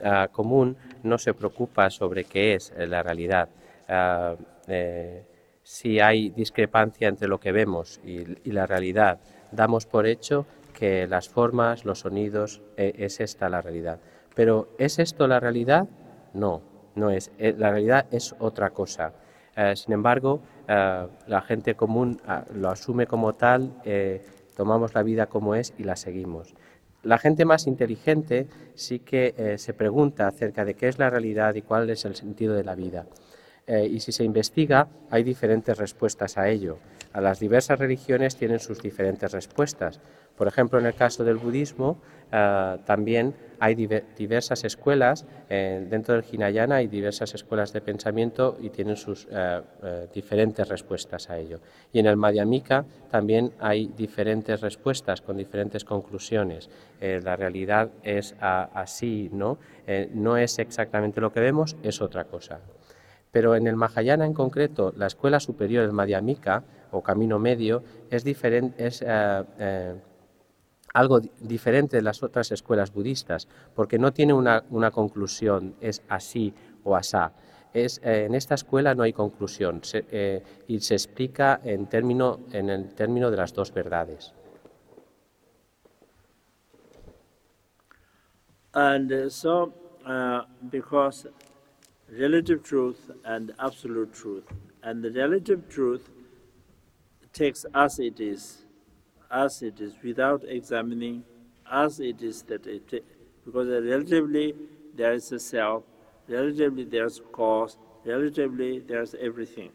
uh, 0.00 0.30
común 0.30 0.76
no 1.02 1.16
se 1.16 1.32
preocupa 1.32 1.88
sobre 1.88 2.24
qué 2.24 2.54
es 2.54 2.74
eh, 2.76 2.86
la 2.86 3.02
realidad. 3.02 3.48
Uh, 3.88 4.36
eh, 4.68 5.24
si 5.62 5.98
hay 5.98 6.28
discrepancia 6.28 7.08
entre 7.08 7.26
lo 7.26 7.40
que 7.40 7.52
vemos 7.52 8.00
y, 8.04 8.52
la 8.52 8.66
realidad, 8.66 9.18
damos 9.50 9.86
por 9.86 10.06
hecho 10.06 10.46
que 10.74 11.06
las 11.06 11.28
formas, 11.30 11.86
los 11.86 12.00
sonidos, 12.00 12.60
eh, 12.76 12.92
es 12.98 13.20
esta 13.20 13.48
la 13.48 13.62
realidad. 13.62 13.98
Pero 14.34 14.68
¿es 14.78 14.98
esto 14.98 15.26
la 15.26 15.40
realidad? 15.40 15.88
No, 16.34 16.60
no 16.94 17.10
es. 17.10 17.32
Eh, 17.38 17.54
la 17.56 17.70
realidad 17.70 18.06
es 18.10 18.34
otra 18.38 18.70
cosa. 18.70 19.12
Sin 19.74 19.94
embargo, 19.94 20.42
la 20.68 21.40
gente 21.46 21.76
común 21.76 22.20
lo 22.52 22.68
asume 22.68 23.06
como 23.06 23.34
tal, 23.36 23.72
tomamos 24.54 24.92
la 24.92 25.02
vida 25.02 25.28
como 25.28 25.54
es 25.54 25.72
y 25.78 25.84
la 25.84 25.96
seguimos. 25.96 26.54
La 27.06 27.18
gente 27.18 27.44
más 27.44 27.68
inteligente 27.68 28.48
sí 28.74 28.98
que 28.98 29.32
eh, 29.38 29.58
se 29.58 29.72
pregunta 29.74 30.26
acerca 30.26 30.64
de 30.64 30.74
qué 30.74 30.88
es 30.88 30.98
la 30.98 31.08
realidad 31.08 31.54
y 31.54 31.62
cuál 31.62 31.88
es 31.88 32.04
el 32.04 32.16
sentido 32.16 32.52
de 32.54 32.64
la 32.64 32.74
vida. 32.74 33.06
Eh, 33.68 33.86
y 33.86 34.00
si 34.00 34.10
se 34.10 34.24
investiga, 34.24 34.88
hay 35.08 35.22
diferentes 35.22 35.78
respuestas 35.78 36.36
a 36.36 36.48
ello. 36.48 36.78
A 37.16 37.22
las 37.22 37.40
diversas 37.40 37.78
religiones 37.78 38.36
tienen 38.36 38.60
sus 38.60 38.82
diferentes 38.82 39.32
respuestas. 39.32 40.00
Por 40.36 40.48
ejemplo, 40.48 40.78
en 40.78 40.84
el 40.84 40.92
caso 40.92 41.24
del 41.24 41.36
budismo, 41.36 41.96
eh, 42.30 42.76
también 42.84 43.34
hay 43.58 43.74
diversas 43.74 44.64
escuelas, 44.64 45.24
eh, 45.48 45.86
dentro 45.88 46.14
del 46.14 46.24
Hinayana 46.30 46.74
hay 46.74 46.88
diversas 46.88 47.34
escuelas 47.34 47.72
de 47.72 47.80
pensamiento 47.80 48.58
y 48.60 48.68
tienen 48.68 48.98
sus 48.98 49.26
diferentes 50.12 50.68
respuestas 50.68 51.30
a 51.30 51.38
ello. 51.38 51.60
Y 51.90 52.00
en 52.00 52.06
el 52.06 52.18
Madhyamika 52.18 52.84
también 53.10 53.50
hay 53.60 53.86
diferentes 53.96 54.60
respuestas 54.60 55.22
con 55.22 55.38
diferentes 55.38 55.86
conclusiones. 55.86 56.68
la 57.00 57.34
realidad 57.34 57.88
es 58.02 58.34
así, 58.40 59.30
¿no? 59.32 59.56
no 60.12 60.36
es 60.36 60.58
exactamente 60.58 61.22
lo 61.22 61.32
que 61.32 61.40
vemos, 61.40 61.76
es 61.82 62.02
otra 62.02 62.24
cosa. 62.24 62.60
Pero 63.32 63.56
en 63.56 63.66
el 63.66 63.76
Mahayana 63.76 64.26
en 64.26 64.34
concreto, 64.34 64.92
la 64.96 65.06
escuela 65.06 65.40
superior, 65.40 65.84
el 65.84 65.92
Madhyamika 65.92 66.62
o 66.96 67.02
camino 67.02 67.38
medio, 67.38 67.82
es, 68.10 68.24
diferente, 68.24 68.86
es 68.86 69.02
eh, 69.02 69.44
eh, 69.58 69.94
algo 70.94 71.20
diferente 71.40 71.96
de 71.96 72.02
las 72.02 72.22
otras 72.22 72.50
escuelas 72.52 72.92
budistas, 72.92 73.48
porque 73.74 73.98
no 73.98 74.12
tiene 74.12 74.32
una, 74.32 74.90
conclusión, 74.90 75.74
es 75.80 76.02
así 76.08 76.54
o 76.84 76.96
asá. 76.96 77.32
Es, 77.74 78.00
eh, 78.02 78.24
en 78.24 78.34
esta 78.34 78.54
escuela 78.54 78.94
no 78.94 79.02
hay 79.02 79.12
conclusión 79.12 79.82
y 80.66 80.80
se 80.80 80.94
explica 80.94 81.60
en, 81.62 81.86
término, 81.86 82.40
en 82.52 82.70
el 82.70 82.94
término 82.94 83.30
de 83.30 83.36
las 83.36 83.52
dos 83.52 83.72
verdades. 83.72 84.32
And 88.76 89.10
uh, 89.10 89.30
so, 89.30 89.72
uh, 90.04 90.42
because 90.70 91.26
relative 92.12 92.62
truth 92.62 93.10
and 93.24 93.54
absolute 93.58 94.12
truth. 94.12 94.44
And 94.82 95.02
the 95.02 95.10
relative 95.10 95.68
truth 95.70 96.10
takes 97.36 97.66
as 97.74 97.98
it 97.98 98.18
is, 98.18 98.42
as 99.30 99.62
it 99.62 99.80
is, 99.80 99.94
without 100.02 100.42
examining, 100.48 101.22
as 101.70 102.00
it 102.00 102.22
is 102.22 102.42
that 102.42 102.66
it, 102.66 103.04
because 103.44 103.68
relatively 103.68 104.54
there 104.94 105.12
is 105.12 105.30
a 105.32 105.38
self, 105.38 105.84
relatively 106.28 106.84
there's 106.84 107.20
cause, 107.32 107.76
relatively 108.04 108.78
there's 108.78 109.14
everything. 109.20 109.70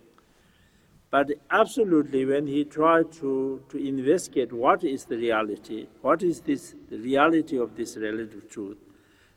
But 1.11 1.31
absolutely, 1.49 2.25
when 2.25 2.47
he 2.47 2.63
tried 2.63 3.11
to, 3.13 3.61
to 3.69 3.77
investigate 3.77 4.53
what 4.53 4.83
is 4.83 5.05
the 5.05 5.17
reality, 5.17 5.87
what 6.01 6.23
is 6.23 6.39
this 6.39 6.73
the 6.89 6.97
reality 6.97 7.57
of 7.59 7.75
this 7.75 7.97
relative 7.97 8.49
truth, 8.49 8.77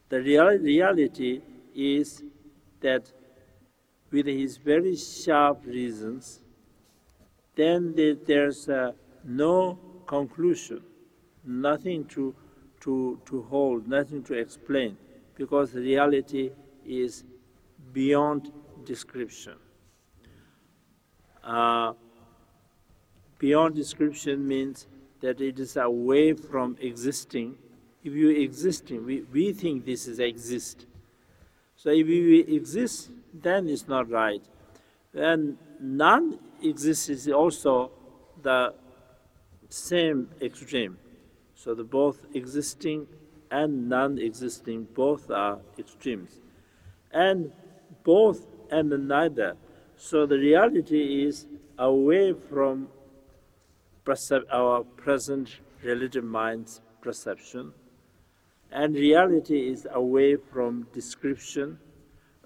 the 0.08 0.20
real, 0.20 0.46
reality 0.58 1.42
is 1.74 2.22
that 2.80 3.12
with 4.12 4.26
his 4.26 4.56
very 4.56 4.96
sharp 4.96 5.66
reasons, 5.66 6.40
then 7.56 7.94
there's 8.26 8.68
uh, 8.68 8.92
no 9.24 9.78
conclusion, 10.06 10.82
nothing 11.44 12.04
to, 12.06 12.34
to, 12.80 13.20
to 13.26 13.42
hold, 13.42 13.88
nothing 13.88 14.22
to 14.24 14.34
explain, 14.34 14.96
because 15.34 15.74
reality 15.74 16.50
is 16.84 17.24
beyond 17.92 18.52
description. 18.84 19.54
Uh, 21.42 21.92
beyond 23.38 23.74
description 23.74 24.46
means 24.46 24.86
that 25.20 25.40
it 25.40 25.58
is 25.58 25.76
away 25.76 26.32
from 26.32 26.76
existing. 26.80 27.54
If 28.02 28.12
you 28.12 28.30
existing, 28.30 29.04
we, 29.06 29.22
we 29.32 29.52
think 29.52 29.84
this 29.84 30.06
is 30.06 30.18
exist. 30.18 30.86
So 31.76 31.90
if 31.90 32.06
we 32.06 32.40
exist, 32.40 33.10
then 33.32 33.68
it's 33.68 33.88
not 33.88 34.10
right. 34.10 34.42
Then 35.12 35.58
non-exist 35.80 36.53
is 36.64 37.28
also 37.28 37.90
the 38.42 38.74
same 39.68 40.30
extreme. 40.40 40.98
So 41.54 41.74
the 41.74 41.84
both 41.84 42.26
existing 42.34 43.06
and 43.50 43.88
non-existing 43.88 44.88
both 44.94 45.30
are 45.30 45.58
extremes. 45.78 46.40
And 47.12 47.52
both 48.02 48.46
and 48.70 48.90
neither. 49.08 49.56
So 49.96 50.26
the 50.26 50.38
reality 50.38 51.24
is 51.26 51.46
away 51.78 52.32
from 52.32 52.88
our 54.52 54.84
present 54.84 55.60
relative 55.82 56.24
mind's 56.24 56.80
perception 57.00 57.72
and 58.74 58.96
reality 58.96 59.68
is 59.70 59.86
away 59.92 60.36
from 60.36 60.88
description, 60.92 61.78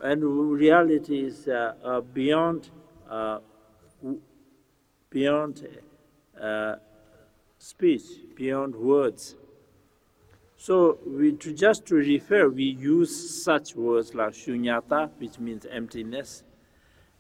and 0.03 0.23
reality 0.23 1.25
is 1.25 1.49
uh, 1.49 1.73
uh, 1.83 2.01
beyond 2.03 2.69
uh, 3.11 3.39
beyond 5.11 5.67
uh, 6.41 6.77
speech, 7.59 8.03
beyond 8.37 8.75
words. 8.75 9.37
So 10.57 10.99
we 11.07 11.33
to 11.33 11.53
just 11.55 11.87
to 11.87 11.95
refer, 11.97 12.49
we 12.49 12.65
use 12.65 13.45
such 13.45 13.77
words 13.77 14.15
like 14.15 14.33
shunyata, 14.33 15.11
which 15.19 15.39
means 15.39 15.67
emptiness, 15.71 16.43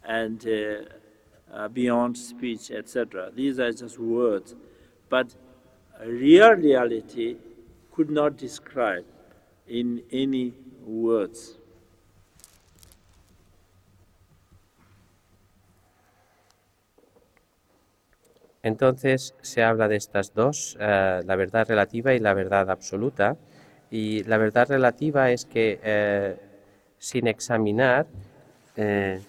and 0.05 0.45
uh, 0.47 1.55
uh, 1.55 1.69
beyond 1.69 2.17
speech, 2.19 2.71
etc. 2.71 3.31
These 3.35 3.61
are 3.61 3.73
just 3.73 3.99
words, 3.99 4.55
but 5.09 5.35
real 6.05 6.51
reality 6.53 7.37
could 7.93 8.11
not 8.11 8.37
describe 8.37 9.05
in 9.67 10.03
any 10.11 10.55
words. 10.85 11.57
Entonces 18.69 19.35
se 19.41 19.63
habla 19.63 19.89
de 19.89 19.97
estas 19.97 20.35
dos, 20.35 20.77
eh, 20.79 21.23
la 21.25 21.37
verdad 21.37 21.67
relativa 21.67 22.13
y 22.13 22.19
la 22.19 22.35
verdad 22.35 22.69
absoluta. 22.69 23.35
Y 23.91 24.25
la 24.25 24.37
verdad 24.37 24.69
relativa 24.69 25.31
es 25.31 25.47
que 25.47 25.81
eh, 25.83 26.37
sin 26.99 27.29
examinar 27.29 28.07
eh, 28.77 29.21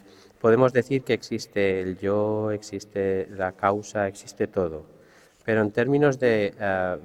podemos 0.42 0.74
decir 0.74 1.04
que 1.04 1.14
existe 1.14 1.80
el 1.80 1.98
yo, 1.98 2.52
existe 2.52 3.28
la 3.30 3.54
causa, 3.54 4.10
existe 4.10 4.48
todo. 4.48 4.84
Pero 5.46 5.62
en 5.62 5.72
términos 5.72 6.20
de 6.20 6.54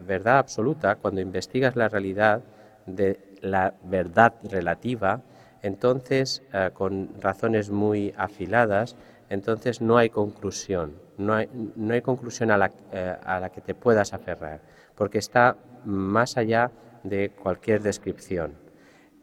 verdad 0.07 0.39
absoluta, 0.39 0.97
cuando 0.97 1.21
investigas 1.21 1.77
la 1.77 1.89
realidad 1.89 2.43
de 2.85 3.19
la 3.43 3.75
verdad 3.85 4.35
relativa, 4.43 5.23
entonces 5.63 6.43
con 6.75 7.09
razones 7.23 7.71
muy 7.71 8.13
afiladas, 8.19 8.97
entonces 9.31 9.81
no 9.81 9.97
hay 9.97 10.11
conclusión, 10.11 11.04
no 11.19 11.35
hay, 11.35 11.49
no 11.77 11.95
hay 11.95 12.03
conclusión 12.03 12.51
a 12.51 12.59
la, 12.59 12.71
eh, 12.93 13.17
a 13.23 13.41
la, 13.41 13.51
que 13.51 13.61
te 13.61 13.75
puedas 13.75 14.13
aferrar, 14.13 14.61
porque 14.95 15.19
está 15.19 15.57
más 15.85 16.37
allá 16.37 16.71
de 17.03 17.31
cualquier 17.31 17.83
descripción, 17.83 18.55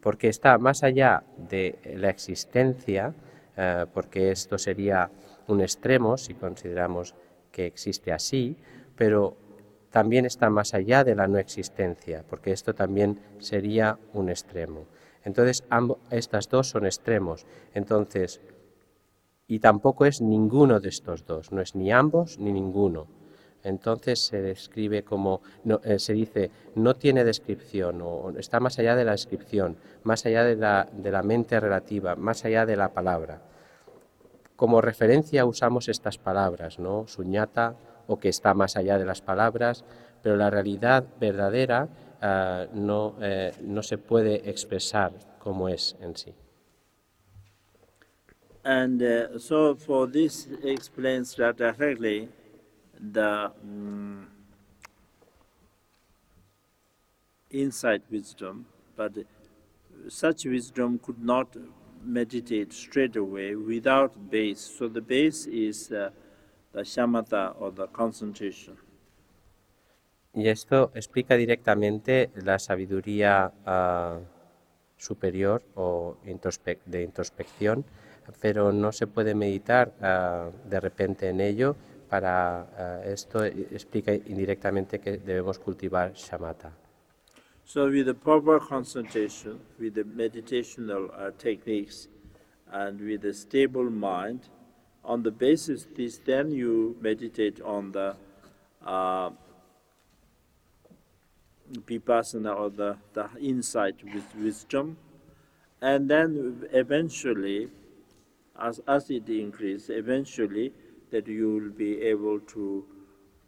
porque 0.01 0.29
está 0.29 0.57
más 0.57 0.83
allá 0.83 1.23
de 1.37 1.79
la 1.95 2.09
existencia, 2.09 3.13
porque 3.93 4.31
esto 4.31 4.57
sería 4.57 5.11
un 5.47 5.61
extremo 5.61 6.17
si 6.17 6.33
consideramos 6.33 7.13
que 7.51 7.65
existe 7.65 8.11
así, 8.11 8.57
pero 8.95 9.37
también 9.91 10.25
está 10.25 10.49
más 10.49 10.73
allá 10.73 11.03
de 11.03 11.15
la 11.15 11.27
no 11.27 11.37
existencia, 11.37 12.23
porque 12.29 12.51
esto 12.51 12.73
también 12.73 13.19
sería 13.39 13.99
un 14.13 14.29
extremo. 14.29 14.85
Entonces, 15.23 15.63
estas 16.09 16.49
dos 16.49 16.69
son 16.69 16.85
extremos. 16.85 17.45
Entonces, 17.73 18.41
y 19.51 19.59
tampoco 19.59 20.05
es 20.05 20.21
ninguno 20.21 20.79
de 20.79 20.87
estos 20.87 21.25
dos, 21.25 21.51
no 21.51 21.59
es 21.59 21.75
ni 21.75 21.91
ambos 21.91 22.39
ni 22.39 22.53
ninguno. 22.53 23.07
Entonces 23.65 24.25
se 24.25 24.41
describe 24.41 25.03
como, 25.03 25.41
eh, 25.83 25.99
se 25.99 26.13
dice, 26.13 26.49
no 26.75 26.95
tiene 26.95 27.25
descripción, 27.25 28.01
o 28.01 28.29
está 28.39 28.61
más 28.61 28.79
allá 28.79 28.95
de 28.95 29.03
la 29.03 29.11
descripción, 29.11 29.75
más 30.03 30.25
allá 30.25 30.45
de 30.45 30.55
la, 30.55 31.23
mente 31.23 31.59
relativa, 31.59 32.15
más 32.15 32.45
allá 32.45 32.65
de 32.65 32.77
la 32.77 32.93
palabra. 32.93 33.41
Como 34.55 34.79
referencia 34.79 35.43
usamos 35.43 35.89
estas 35.89 36.17
palabras, 36.17 36.79
¿no? 36.79 37.05
Suñata, 37.09 37.75
o 38.07 38.19
que 38.19 38.29
está 38.29 38.53
más 38.53 38.77
allá 38.77 38.97
de 38.97 39.05
las 39.05 39.21
palabras, 39.21 39.83
pero 40.23 40.37
la 40.37 40.49
realidad 40.49 41.03
verdadera 41.19 41.89
uh, 42.21 42.73
no, 42.73 43.15
eh, 43.19 43.51
no 43.59 43.83
se 43.83 43.97
puede 43.97 44.49
expresar 44.49 45.11
como 45.39 45.67
es 45.67 45.97
en 45.99 46.15
sí. 46.15 46.33
And 48.63 49.01
uh, 49.01 49.39
so 49.39 49.75
for 49.75 50.07
this 50.07 50.47
explains 50.63 51.35
that 51.35 51.57
directly 51.57 52.29
the 52.99 53.51
um, 53.63 54.27
insight 57.49 58.03
wisdom, 58.11 58.65
but 58.95 59.13
such 60.07 60.45
wisdom 60.45 60.99
could 60.99 61.23
not 61.23 61.55
meditate 62.03 62.73
straight 62.73 63.15
away 63.15 63.55
without 63.55 64.29
base. 64.29 64.59
So 64.77 64.87
the 64.87 65.01
base 65.01 65.47
is 65.47 65.91
uh, 65.91 66.09
the 66.71 66.81
shamatha 66.81 67.55
or 67.59 67.71
the 67.71 67.87
concentration. 67.87 68.77
Y 70.33 70.47
esto 70.47 70.91
explica 70.95 71.35
directamente 71.35 72.31
la 72.35 72.57
sabiduría 72.57 73.51
uh, 73.65 74.19
superior 75.01 75.63
o 75.75 76.17
introspec 76.25 76.79
de 76.85 77.01
introspección, 77.01 77.83
pero 78.39 78.71
no 78.71 78.91
se 78.91 79.07
puede 79.07 79.33
meditar 79.33 79.93
ah, 80.01 80.49
de 80.69 80.79
repente 80.79 81.29
en 81.29 81.41
ello. 81.41 81.75
Para 82.07 82.67
ah, 82.77 83.01
esto 83.05 83.43
explica 83.43 84.13
indirectamente 84.13 84.99
que 84.99 85.17
debemos 85.17 85.57
cultivar 85.59 86.13
shamatha. 86.13 86.71
So 87.63 87.85
with 87.85 88.05
the 88.05 88.13
proper 88.13 88.59
concentration, 88.59 89.59
with 89.79 89.93
the 89.93 90.03
meditational 90.03 91.09
uh, 91.11 91.31
techniques, 91.37 92.09
and 92.71 92.99
with 92.99 93.23
a 93.25 93.33
stable 93.33 93.89
mind, 93.89 94.49
on 95.03 95.23
the 95.23 95.31
basis 95.31 95.87
this, 95.95 96.19
then 96.25 96.51
you 96.51 96.95
meditate 97.01 97.61
on 97.61 97.91
the 97.91 98.15
uh, 98.85 99.29
vipassana 101.85 102.55
or 102.55 102.69
the, 102.69 102.95
the 103.13 103.27
insight 103.39 103.95
with 104.03 104.25
wisdom, 104.35 104.97
and 105.81 106.09
then 106.09 106.67
eventually, 106.71 107.69
as, 108.59 108.81
as 108.87 109.09
it 109.09 109.27
increases, 109.29 109.89
eventually 109.89 110.73
that 111.11 111.27
you 111.27 111.53
will 111.53 111.71
be 111.71 112.01
able 112.01 112.39
to, 112.39 112.85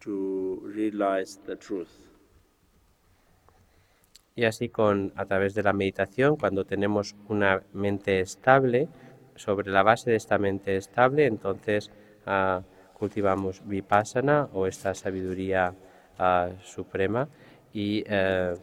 to 0.01 0.61
realize 0.63 1.39
the 1.45 1.55
truth. 1.55 2.09
Y 4.35 4.45
así 4.45 4.69
con 4.69 5.13
a 5.15 5.25
través 5.25 5.53
de 5.53 5.61
la 5.61 5.73
meditación, 5.73 6.37
cuando 6.37 6.65
tenemos 6.65 7.15
una 7.29 7.61
mente 7.71 8.19
estable, 8.19 8.89
sobre 9.35 9.69
la 9.69 9.83
base 9.83 10.09
de 10.09 10.15
esta 10.15 10.37
mente 10.37 10.75
estable, 10.75 11.25
entonces 11.25 11.91
uh, 12.25 12.61
cultivamos 12.93 13.61
vipassana 13.65 14.49
o 14.53 14.65
esta 14.67 14.93
sabiduría 14.95 15.73
uh, 16.19 16.53
suprema 16.63 17.27
y, 17.73 18.03
uh, 18.03 18.57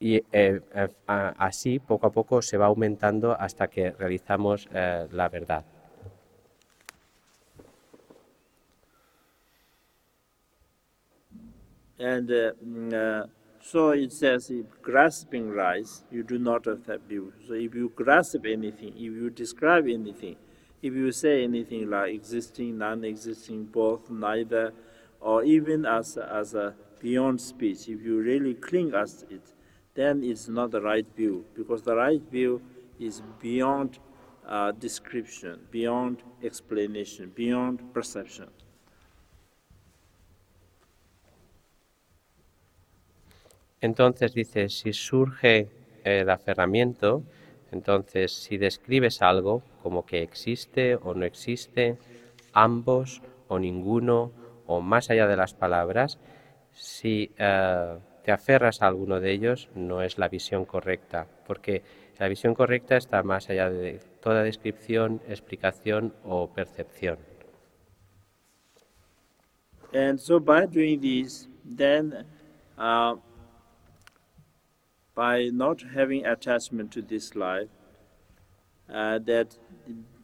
y 0.00 0.16
eh, 0.16 0.60
eh, 0.74 0.88
así 1.06 1.78
poco 1.78 2.06
a 2.06 2.10
poco 2.10 2.42
se 2.42 2.56
va 2.56 2.66
aumentando 2.66 3.32
hasta 3.38 3.68
que 3.68 3.90
realizamos 3.92 4.68
eh, 4.72 5.06
la 5.12 5.28
verdad. 5.28 5.64
And 12.00 12.30
uh, 12.30 13.26
So 13.60 13.90
it 13.90 14.12
says, 14.12 14.50
if 14.50 14.64
grasping 14.80 15.50
rise, 15.50 16.02
you 16.10 16.22
do 16.22 16.38
not 16.38 16.64
have 16.64 16.86
that 16.86 17.02
view. 17.02 17.34
So 17.46 17.52
if 17.52 17.74
you 17.74 17.92
grasp 17.94 18.46
anything, 18.46 18.94
if 18.94 19.12
you 19.12 19.28
describe 19.28 19.86
anything, 19.86 20.36
if 20.80 20.94
you 20.94 21.12
say 21.12 21.44
anything 21.44 21.90
like 21.90 22.14
existing, 22.14 22.78
non-existing, 22.78 23.64
both, 23.64 24.08
neither, 24.08 24.72
or 25.20 25.44
even 25.44 25.84
as, 25.84 26.16
as 26.16 26.54
a 26.54 26.74
beyond 27.00 27.40
speech, 27.40 27.88
if 27.88 28.02
you 28.02 28.20
really 28.20 28.54
cling 28.54 28.94
as 28.94 29.24
it, 29.30 29.54
then 29.94 30.22
it's 30.22 30.48
not 30.48 30.70
the 30.70 30.80
right 30.80 31.06
view, 31.16 31.44
because 31.54 31.82
the 31.82 31.94
right 31.94 32.22
view 32.30 32.60
is 32.98 33.22
beyond 33.40 33.98
uh, 34.46 34.72
description, 34.72 35.60
beyond 35.70 36.22
explanation, 36.42 37.32
beyond 37.34 37.80
perception. 37.92 38.48
Entonces 43.80 44.34
dice, 44.34 44.68
si 44.70 44.92
surge 44.92 45.68
el 46.02 46.30
aferramiento, 46.30 47.22
entonces 47.70 48.32
si 48.32 48.58
describes 48.58 49.22
algo 49.22 49.62
como 49.82 50.04
que 50.04 50.22
existe 50.22 50.96
o 50.96 51.14
no 51.14 51.24
existe, 51.24 51.96
ambos 52.52 53.22
o 53.46 53.58
ninguno, 53.58 54.32
o 54.68 54.80
más 54.80 55.10
allá 55.10 55.26
de 55.26 55.36
las 55.36 55.54
palabras, 55.54 56.20
si 56.72 57.32
eh, 57.38 57.98
te 58.22 58.30
aferras 58.30 58.82
a 58.82 58.86
alguno 58.86 59.18
de 59.18 59.32
ellos, 59.32 59.70
no 59.74 60.02
es 60.02 60.18
la 60.18 60.28
visión 60.28 60.66
correcta, 60.66 61.26
porque 61.46 61.82
la 62.18 62.28
visión 62.28 62.54
correcta 62.54 62.96
está 62.96 63.22
más 63.22 63.48
allá 63.48 63.70
de 63.70 64.00
toda 64.20 64.42
descripción, 64.42 65.20
explicación 65.26 66.14
o 66.24 66.48
percepción. 66.52 67.18
And 69.94 70.20
so 70.20 70.38
by 70.38 70.66
doing 70.66 71.00
this, 71.00 71.48
then 71.64 72.26
uh, 72.76 73.16
by 75.14 75.50
not 75.50 75.82
having 75.96 76.26
attachment 76.26 76.92
to 76.92 77.00
this 77.00 77.34
life, 77.34 77.70
uh, 78.92 79.18
that 79.20 79.56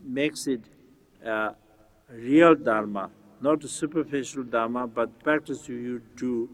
makes 0.02 0.46
it 0.46 0.60
uh, 1.24 1.52
real 2.10 2.54
dharma, 2.54 3.10
not 3.40 3.62
superficial 3.62 4.44
dharma, 4.44 4.86
but 4.86 5.10
practice 5.22 5.68
you 5.68 6.00
do 6.16 6.48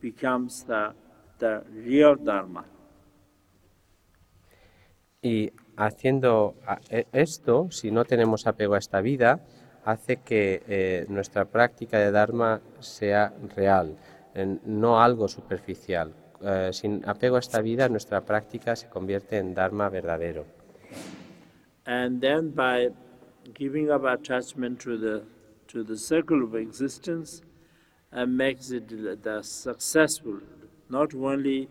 becomes 0.00 0.64
the, 0.64 0.92
the 1.38 1.62
real 1.72 2.16
dharma. 2.16 2.64
Y 5.22 5.50
haciendo 5.76 6.54
e, 6.90 7.06
esto, 7.12 7.68
si 7.70 7.90
no 7.90 8.04
tenemos 8.04 8.46
apego 8.46 8.74
a 8.74 8.78
esta 8.78 9.00
vida, 9.00 9.40
hace 9.84 10.18
que 10.18 10.62
eh, 10.68 11.06
nuestra 11.08 11.46
práctica 11.46 11.98
de 11.98 12.10
Dharma 12.10 12.60
sea 12.80 13.32
real, 13.56 13.96
no 14.66 15.00
algo 15.00 15.28
superficial, 15.28 16.12
Eh, 16.46 16.74
sin 16.74 17.02
apego 17.08 17.36
a 17.36 17.38
esta 17.38 17.62
vida, 17.62 17.88
nuestra 17.88 18.20
práctica 18.20 18.76
se 18.76 18.86
convierte 18.88 19.38
en 19.38 19.54
Dharma 19.54 19.88
verdadero. 19.88 20.44
And 21.86 22.20
then 22.20 22.50
by 22.50 22.90
giving 23.54 23.90
up 23.90 24.04
attachment 24.04 24.82
to 24.82 24.98
the, 24.98 25.22
to 25.74 25.82
the 25.82 25.96
circle 25.96 26.42
of 26.44 26.54
existence, 26.54 27.42
uh, 28.12 28.24
makes 28.24 28.70
it 28.70 28.88
the 29.22 29.42
successful, 29.42 30.38
not 30.88 31.12
only 31.14 31.68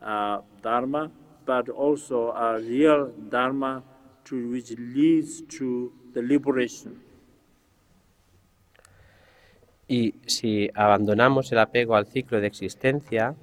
uh, 0.00 0.38
Dharma, 0.62 1.10
but 1.44 1.68
also 1.68 2.30
a 2.30 2.60
real 2.60 3.12
Dharma 3.28 3.82
to 4.24 4.50
which 4.50 4.70
leads 4.78 5.42
to 5.58 5.92
the 6.14 6.22
liberation. 6.22 7.00
Y 9.86 10.14
si 10.26 10.70
abandonamos 10.74 11.52
el 11.52 11.58
apego 11.58 11.94
al 11.94 12.06
ciclo 12.06 12.40
de 12.40 12.46
existencia, 12.46 13.34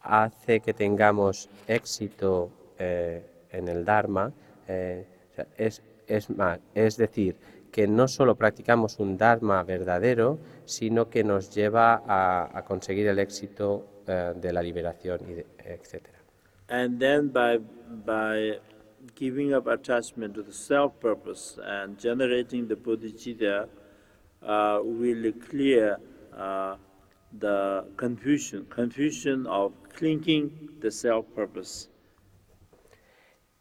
hace 0.00 0.60
que 0.60 0.72
tengamos 0.72 1.50
éxito 1.66 2.50
eh, 2.78 3.22
en 3.50 3.68
el 3.68 3.84
Dharma, 3.84 4.32
eh, 4.66 5.06
es, 5.58 5.82
es, 6.06 6.30
más, 6.30 6.60
es 6.74 6.96
decir, 6.96 7.36
que 7.74 7.88
no 7.88 8.06
solo 8.06 8.36
practicamos 8.36 9.00
un 9.00 9.18
Dharma 9.18 9.64
verdadero, 9.64 10.38
sino 10.64 11.10
que 11.10 11.24
nos 11.24 11.52
lleva 11.52 12.04
a, 12.06 12.56
a 12.56 12.64
conseguir 12.64 13.08
el 13.08 13.18
éxito 13.18 13.84
uh, 14.06 14.38
de 14.38 14.52
la 14.52 14.62
liberación, 14.62 15.18
etc. 15.58 16.06
And 16.68 17.00
then 17.00 17.30
by, 17.30 17.58
by 18.06 18.60
giving 19.16 19.54
up 19.54 19.66
attachment 19.66 20.34
to 20.34 20.44
the 20.44 20.52
self-purpose 20.52 21.58
and 21.64 21.98
generating 21.98 22.68
the 22.68 22.76
bodhicitta, 22.76 23.66
uh, 24.46 24.78
will 24.84 25.32
clear 25.50 25.98
uh, 26.32 26.76
the 27.40 27.84
confusion, 27.96 28.66
confusion 28.70 29.48
of 29.48 29.72
clinging 29.92 30.68
the 30.80 30.92
self-purpose. 30.92 31.88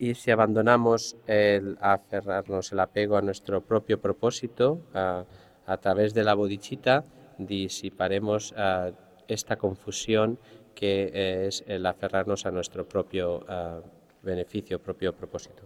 Y 0.04 0.16
si 0.16 0.32
abandonamos 0.32 1.16
el 1.28 1.78
aferrarnos, 1.80 2.74
el 2.74 2.82
apego 2.82 3.16
a 3.16 3.22
nuestro 3.22 3.62
propio 3.62 4.02
propósito, 4.02 4.82
a, 4.94 5.24
a 5.66 5.78
través 5.78 6.14
de 6.14 6.26
la 6.26 6.34
bodhicitta, 6.34 7.06
disiparemos 7.38 8.52
uh, 8.52 8.92
esta 9.30 9.56
confusión 9.56 10.38
que 10.76 11.46
es 11.48 11.64
el 11.68 11.86
aferrarnos 11.86 12.46
a 12.46 12.52
nuestro 12.52 12.86
propio 12.86 13.46
uh, 13.48 13.82
beneficio, 14.22 14.78
propio 14.78 15.14
propósito. 15.14 15.64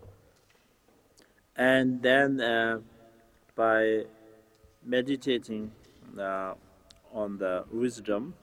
And 1.56 2.00
then 2.04 2.39
uh, 2.39 2.80
by 3.56 4.06
meditating 4.84 5.71
on 7.12 7.39
the 7.39 7.63
wisdom 7.71 8.36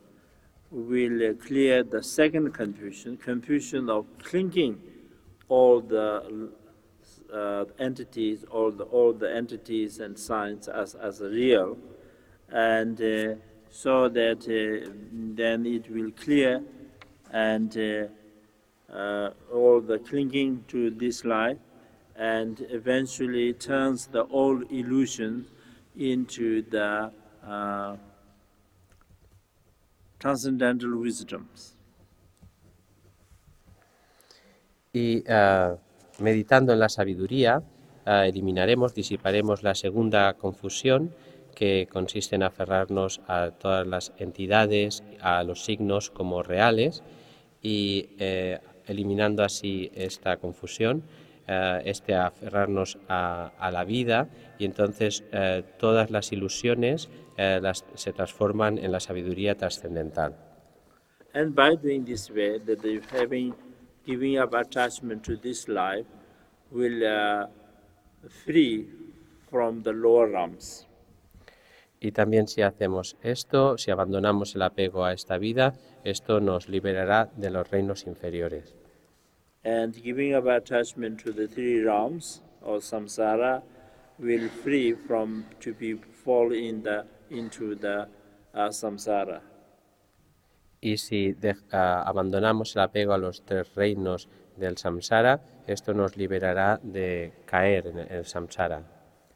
will 0.72 1.36
clear 1.36 1.84
the 1.84 2.02
second 2.02 2.52
confusion, 2.52 3.16
confusion 3.16 3.88
of 3.88 4.06
clinging 4.18 4.93
all 5.48 5.80
the 5.80 6.50
uh, 7.32 7.64
entities, 7.78 8.44
all 8.50 8.70
the, 8.70 8.84
all 8.84 9.12
the 9.12 9.34
entities 9.34 10.00
and 10.00 10.18
signs 10.18 10.68
as, 10.68 10.94
as 10.94 11.20
real, 11.20 11.76
and 12.48 13.00
uh, 13.00 13.34
so 13.70 14.08
that 14.08 14.42
uh, 14.48 14.88
then 15.12 15.66
it 15.66 15.90
will 15.90 16.10
clear 16.12 16.62
and 17.32 17.76
uh, 17.76 18.06
uh, 18.94 19.30
all 19.52 19.80
the 19.80 19.98
clinging 19.98 20.64
to 20.68 20.90
this 20.90 21.24
life 21.24 21.58
and 22.16 22.64
eventually 22.70 23.52
turns 23.52 24.06
the 24.06 24.24
old 24.26 24.70
illusion 24.70 25.44
into 25.96 26.62
the 26.70 27.10
uh, 27.44 27.96
transcendental 30.20 30.96
wisdoms. 30.96 31.73
Y 34.94 35.18
uh, 35.30 35.76
meditando 36.20 36.72
en 36.72 36.78
la 36.78 36.88
sabiduría, 36.88 37.58
uh, 38.06 38.10
eliminaremos, 38.24 38.94
disiparemos 38.94 39.62
la 39.62 39.74
segunda 39.74 40.32
confusión, 40.34 41.14
que 41.54 41.86
consiste 41.92 42.34
en 42.36 42.42
aferrarnos 42.42 43.20
a 43.28 43.50
todas 43.50 43.86
las 43.86 44.12
entidades, 44.16 45.04
a 45.20 45.44
los 45.44 45.64
signos 45.64 46.10
como 46.10 46.42
reales, 46.42 47.02
y 47.62 48.08
eh, 48.18 48.58
eliminando 48.86 49.42
así 49.42 49.90
esta 49.94 50.36
confusión, 50.36 51.02
eh, 51.46 51.82
este 51.84 52.14
aferrarnos 52.14 52.98
a, 53.08 53.70
la 53.70 53.84
vida 53.84 54.28
y 54.58 54.64
entonces 54.64 55.24
eh, 55.32 55.62
todas 55.78 56.10
las 56.10 56.32
ilusiones 56.32 57.10
eh, 57.36 57.60
se 57.94 58.12
transforman 58.12 58.78
en 58.78 58.92
la 58.92 59.00
sabiduría 59.00 59.54
trascendental. 59.54 60.34
And 61.34 61.54
by 61.54 61.76
doing 61.76 62.06
giving 64.06 64.38
up 64.38 64.54
attachment 64.54 65.24
to 65.24 65.36
this 65.36 65.68
life 65.68 66.06
will 66.70 67.06
uh, 67.06 67.46
free 68.44 68.86
from 69.50 69.82
the 69.82 69.92
lower 69.92 70.28
realms. 70.28 70.86
Y 72.00 72.12
también 72.12 72.48
si 72.48 72.60
hacemos 72.60 73.16
esto, 73.22 73.78
si 73.78 73.90
abandonamos 73.90 74.54
el 74.54 74.62
apego 74.62 75.04
a 75.04 75.14
esta 75.14 75.38
vida, 75.38 75.74
esto 76.04 76.40
nos 76.40 76.68
liberará 76.68 77.30
de 77.36 77.50
los 77.50 77.70
reinos 77.70 78.06
inferiores. 78.06 78.74
And 79.64 79.94
giving 79.94 80.34
up 80.34 80.46
attachment 80.46 81.22
to 81.24 81.32
the 81.32 81.48
three 81.48 81.82
realms 81.82 82.42
or 82.60 82.80
samsara 82.80 83.62
will 84.18 84.48
free 84.62 84.92
from 84.92 85.46
to 85.60 85.72
be 85.72 85.94
fall 85.94 86.52
in 86.52 86.82
the 86.82 87.06
into 87.30 87.74
the 87.74 88.06
uh, 88.54 88.68
samsara. 88.68 89.40
Y 90.84 90.98
si 90.98 91.32
de, 91.32 91.52
uh, 91.52 92.04
abandonamos 92.04 92.76
el 92.76 92.82
apego 92.82 93.14
a 93.14 93.18
los 93.18 93.42
tres 93.42 93.74
reinos 93.74 94.28
del 94.54 94.76
samsara, 94.76 95.40
esto 95.66 95.94
nos 95.94 96.14
liberará 96.18 96.78
de 96.82 97.32
caer 97.46 97.86
en 97.86 97.98
el 98.00 98.26
samsara. 98.26 98.82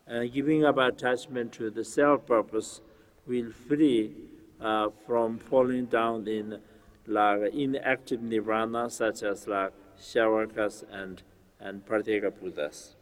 Uh, 0.06 0.30
giving 0.30 0.66
up 0.66 0.76
attachment 0.78 1.50
to 1.50 1.70
the 1.70 1.82
self 1.82 2.26
purpose 2.26 2.82
will 3.26 3.50
free 3.50 4.14
uh, 4.60 4.90
from 5.06 5.38
falling 5.38 5.86
down 5.86 6.28
in 6.28 6.60
like 7.06 7.50
inactive 7.54 8.20
nirvana 8.20 8.90
such 8.90 9.22
as 9.22 9.48
like 9.48 9.72
Shavakas 9.98 10.84
and, 10.92 11.22
and 11.60 11.82
Pratyeka 11.86 12.30
Buddhas. 12.30 12.94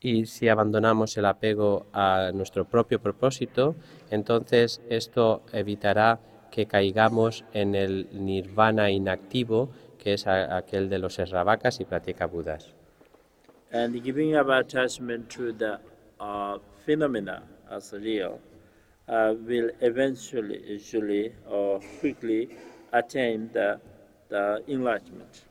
Y 0.00 0.26
si 0.26 0.48
abandonamos 0.48 1.16
el 1.18 1.26
apego 1.26 1.86
a 1.92 2.32
nuestro 2.34 2.64
propio 2.64 3.00
propósito, 3.00 3.76
entonces 4.10 4.82
esto 4.90 5.42
evitará 5.52 6.18
que 6.54 6.66
caigamos 6.66 7.44
en 7.52 7.74
el 7.74 8.06
nirvana 8.12 8.88
inactivo, 8.88 9.70
que 9.98 10.14
es 10.14 10.28
a, 10.28 10.56
aquel 10.56 10.88
de 10.88 11.00
los 11.00 11.14
Sravakas 11.14 11.80
y 11.80 11.84
Pratyeka 11.84 12.26
Buddhas. 12.26 12.72
And 13.72 14.00
giving 14.04 14.36
up 14.36 14.48
attachment 14.50 15.28
to 15.30 15.52
the 15.52 15.80
uh, 16.20 16.58
phenomena 16.86 17.42
as 17.68 17.92
real 17.92 18.38
uh, 19.08 19.34
will 19.44 19.72
eventually, 19.80 20.62
usually, 20.64 21.32
or 21.50 21.80
quickly 21.98 22.50
attain 22.92 23.50
the, 23.52 23.80
the 24.28 24.62
enlightenment. 24.68 25.46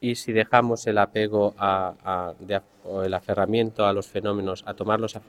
Y 0.00 0.14
si 0.14 0.32
dejamos 0.32 0.86
el 0.86 0.98
apego 0.98 1.54
a, 1.58 1.96
a 2.04 2.34
de, 2.38 2.60
o 2.84 3.02
el 3.02 3.14
aferramiento 3.14 3.84
a 3.84 3.92
los 3.92 4.06
fenómenos, 4.06 4.62
a 4.64 4.74
tomar 4.74 5.00
los, 5.00 5.16
uh, 5.16 5.20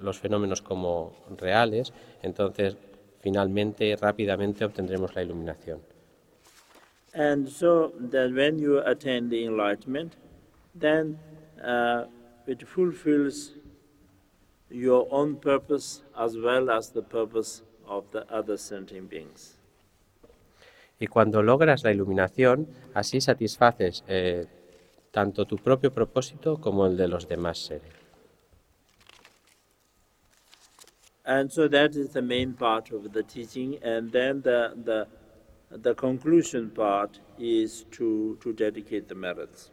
los 0.00 0.20
fenómenos 0.20 0.62
como 0.62 1.14
reales, 1.36 1.92
entonces 2.22 2.76
finalmente, 3.20 3.96
rápidamente 3.96 4.64
obtendremos 4.64 5.14
la 5.14 5.22
iluminación. 5.22 5.80
And 7.12 7.48
so 7.48 7.92
that 8.10 8.32
when 8.32 8.58
you 8.58 8.80
attain 8.86 9.28
the 9.30 9.44
enlightenment, 9.44 10.16
then 10.78 11.18
uh, 11.62 12.04
it 12.46 12.66
fulfills 12.66 13.52
your 14.70 15.08
own 15.10 15.36
purpose 15.36 16.02
as 16.16 16.36
well 16.36 16.70
as 16.70 16.92
the 16.92 17.02
purpose 17.02 17.62
of 17.86 18.04
the 18.12 18.24
other 18.30 18.56
sentient 18.56 19.10
beings. 19.10 19.56
Y 21.00 21.06
cuando 21.06 21.42
logras 21.42 21.82
la 21.82 21.90
iluminación, 21.90 22.68
así 22.94 23.20
satisfaces 23.20 24.04
eh, 24.06 24.46
tanto 25.10 25.46
tu 25.46 25.56
propio 25.56 25.92
propósito 25.92 26.60
como 26.60 26.86
el 26.86 26.96
de 26.96 27.08
los 27.08 27.26
demás 27.26 27.58
seres. 27.58 27.99
And 31.30 31.52
so 31.52 31.68
that 31.68 31.94
is 31.94 32.08
the 32.08 32.22
main 32.22 32.54
part 32.54 32.90
of 32.90 33.12
the 33.12 33.22
teaching, 33.22 33.78
and 33.84 34.10
then 34.10 34.42
the 34.42 34.74
the 34.84 35.06
the 35.70 35.94
conclusion 35.94 36.70
part 36.70 37.20
is 37.38 37.84
to 37.92 38.36
to 38.42 38.52
dedicate 38.52 39.06
the 39.06 39.14
merits. 39.14 39.70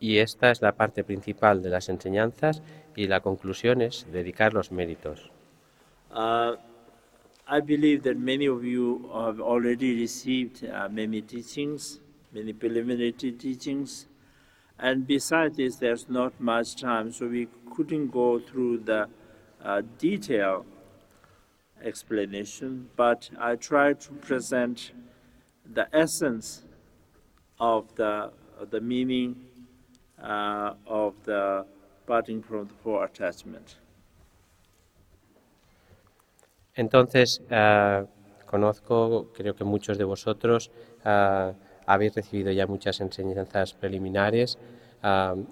Y 0.00 0.18
esta 0.18 0.50
es 0.50 0.60
la 0.62 0.72
parte 0.72 1.04
principal 1.04 1.62
de 1.62 1.70
las 1.70 1.88
enseñanzas 1.88 2.60
y 2.96 3.06
la 3.06 3.20
conclusión 3.20 3.82
es 3.82 4.04
dedicar 4.12 4.52
los 4.52 4.72
méritos. 4.72 5.30
Uh, 6.10 6.56
I 7.46 7.60
believe 7.60 8.02
that 8.02 8.16
many 8.16 8.46
of 8.46 8.64
you 8.64 9.08
have 9.14 9.40
already 9.40 9.94
received 9.94 10.64
uh, 10.64 10.88
many 10.88 11.22
teachings, 11.22 12.00
many 12.32 12.52
preliminary 12.52 13.12
teachings, 13.12 14.08
and 14.76 15.06
besides 15.06 15.56
this, 15.56 15.76
there's 15.76 16.08
not 16.08 16.32
much 16.40 16.74
time, 16.74 17.12
so 17.12 17.28
we 17.28 17.46
couldn't 17.76 18.08
go 18.10 18.40
through 18.40 18.78
the 18.78 19.08
uh, 19.62 19.82
detail 19.96 20.66
explanation, 21.82 22.88
but 22.96 23.30
I 23.38 23.56
try 23.56 23.94
to 23.94 24.12
present 24.14 24.92
the 25.74 25.88
essence 25.92 26.62
of 27.58 27.94
the, 27.96 28.30
of 28.58 28.70
the 28.70 28.80
meaning 28.80 29.36
uh, 30.22 30.74
of 30.86 31.14
the 31.24 31.64
parting 32.06 32.42
from 32.42 32.66
the 32.66 32.74
four 32.82 33.04
attachment. 33.04 33.76
Entonces, 36.74 37.40
uh, 37.50 38.06
conozco, 38.46 39.28
creo 39.34 39.54
que 39.54 39.64
muchos 39.64 39.98
de 39.98 40.04
vosotros 40.04 40.70
uh, 41.04 41.52
habéis 41.86 42.14
recibido 42.14 42.52
ya 42.52 42.66
muchas 42.66 43.00
enseñanzas 43.00 43.74
preliminares. 43.74 44.58
Uh, 45.02 45.44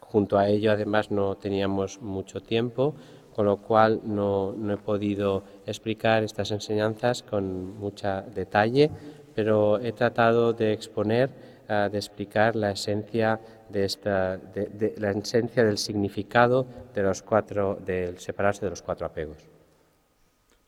junto 0.00 0.38
a 0.38 0.48
ello, 0.48 0.72
además, 0.72 1.10
no 1.10 1.36
teníamos 1.36 2.00
mucho 2.00 2.40
tiempo, 2.40 2.94
con 3.34 3.46
lo 3.46 3.58
cual 3.58 4.00
no, 4.04 4.52
no 4.52 4.74
he 4.74 4.76
podido 4.76 5.42
explicar 5.66 6.22
estas 6.22 6.50
enseñanzas 6.50 7.22
con 7.22 7.78
mucho 7.78 8.22
detalle, 8.34 8.90
pero 9.34 9.78
he 9.78 9.92
tratado 9.92 10.52
de 10.52 10.72
exponer, 10.72 11.30
de 11.68 11.96
explicar 11.96 12.54
la 12.54 12.72
esencia 12.72 13.40
de 13.70 13.84
esta, 13.84 14.36
de, 14.36 14.66
de, 14.66 14.94
la 14.98 15.12
esencia 15.12 15.64
del 15.64 15.78
significado 15.78 16.66
de 16.94 17.02
los 17.02 17.22
cuatro, 17.22 17.78
del 17.84 18.18
separarse 18.18 18.66
de 18.66 18.70
los 18.70 18.82
cuatro 18.82 19.06
apegos. 19.06 19.38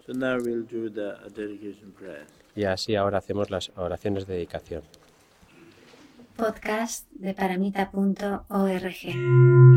So 0.06 0.12
now 0.12 0.38
we'll 0.38 0.64
do 0.64 0.90
the 0.90 1.16
dedication 1.34 1.92
prayer. 1.92 2.26
Y 2.54 2.64
así 2.64 2.94
ahora 2.94 3.18
hacemos 3.18 3.50
las 3.50 3.72
oraciones 3.76 4.26
de 4.26 4.34
dedicación. 4.34 4.82
Podcast 6.36 7.10
de 7.12 7.32
paramita.org 7.32 9.73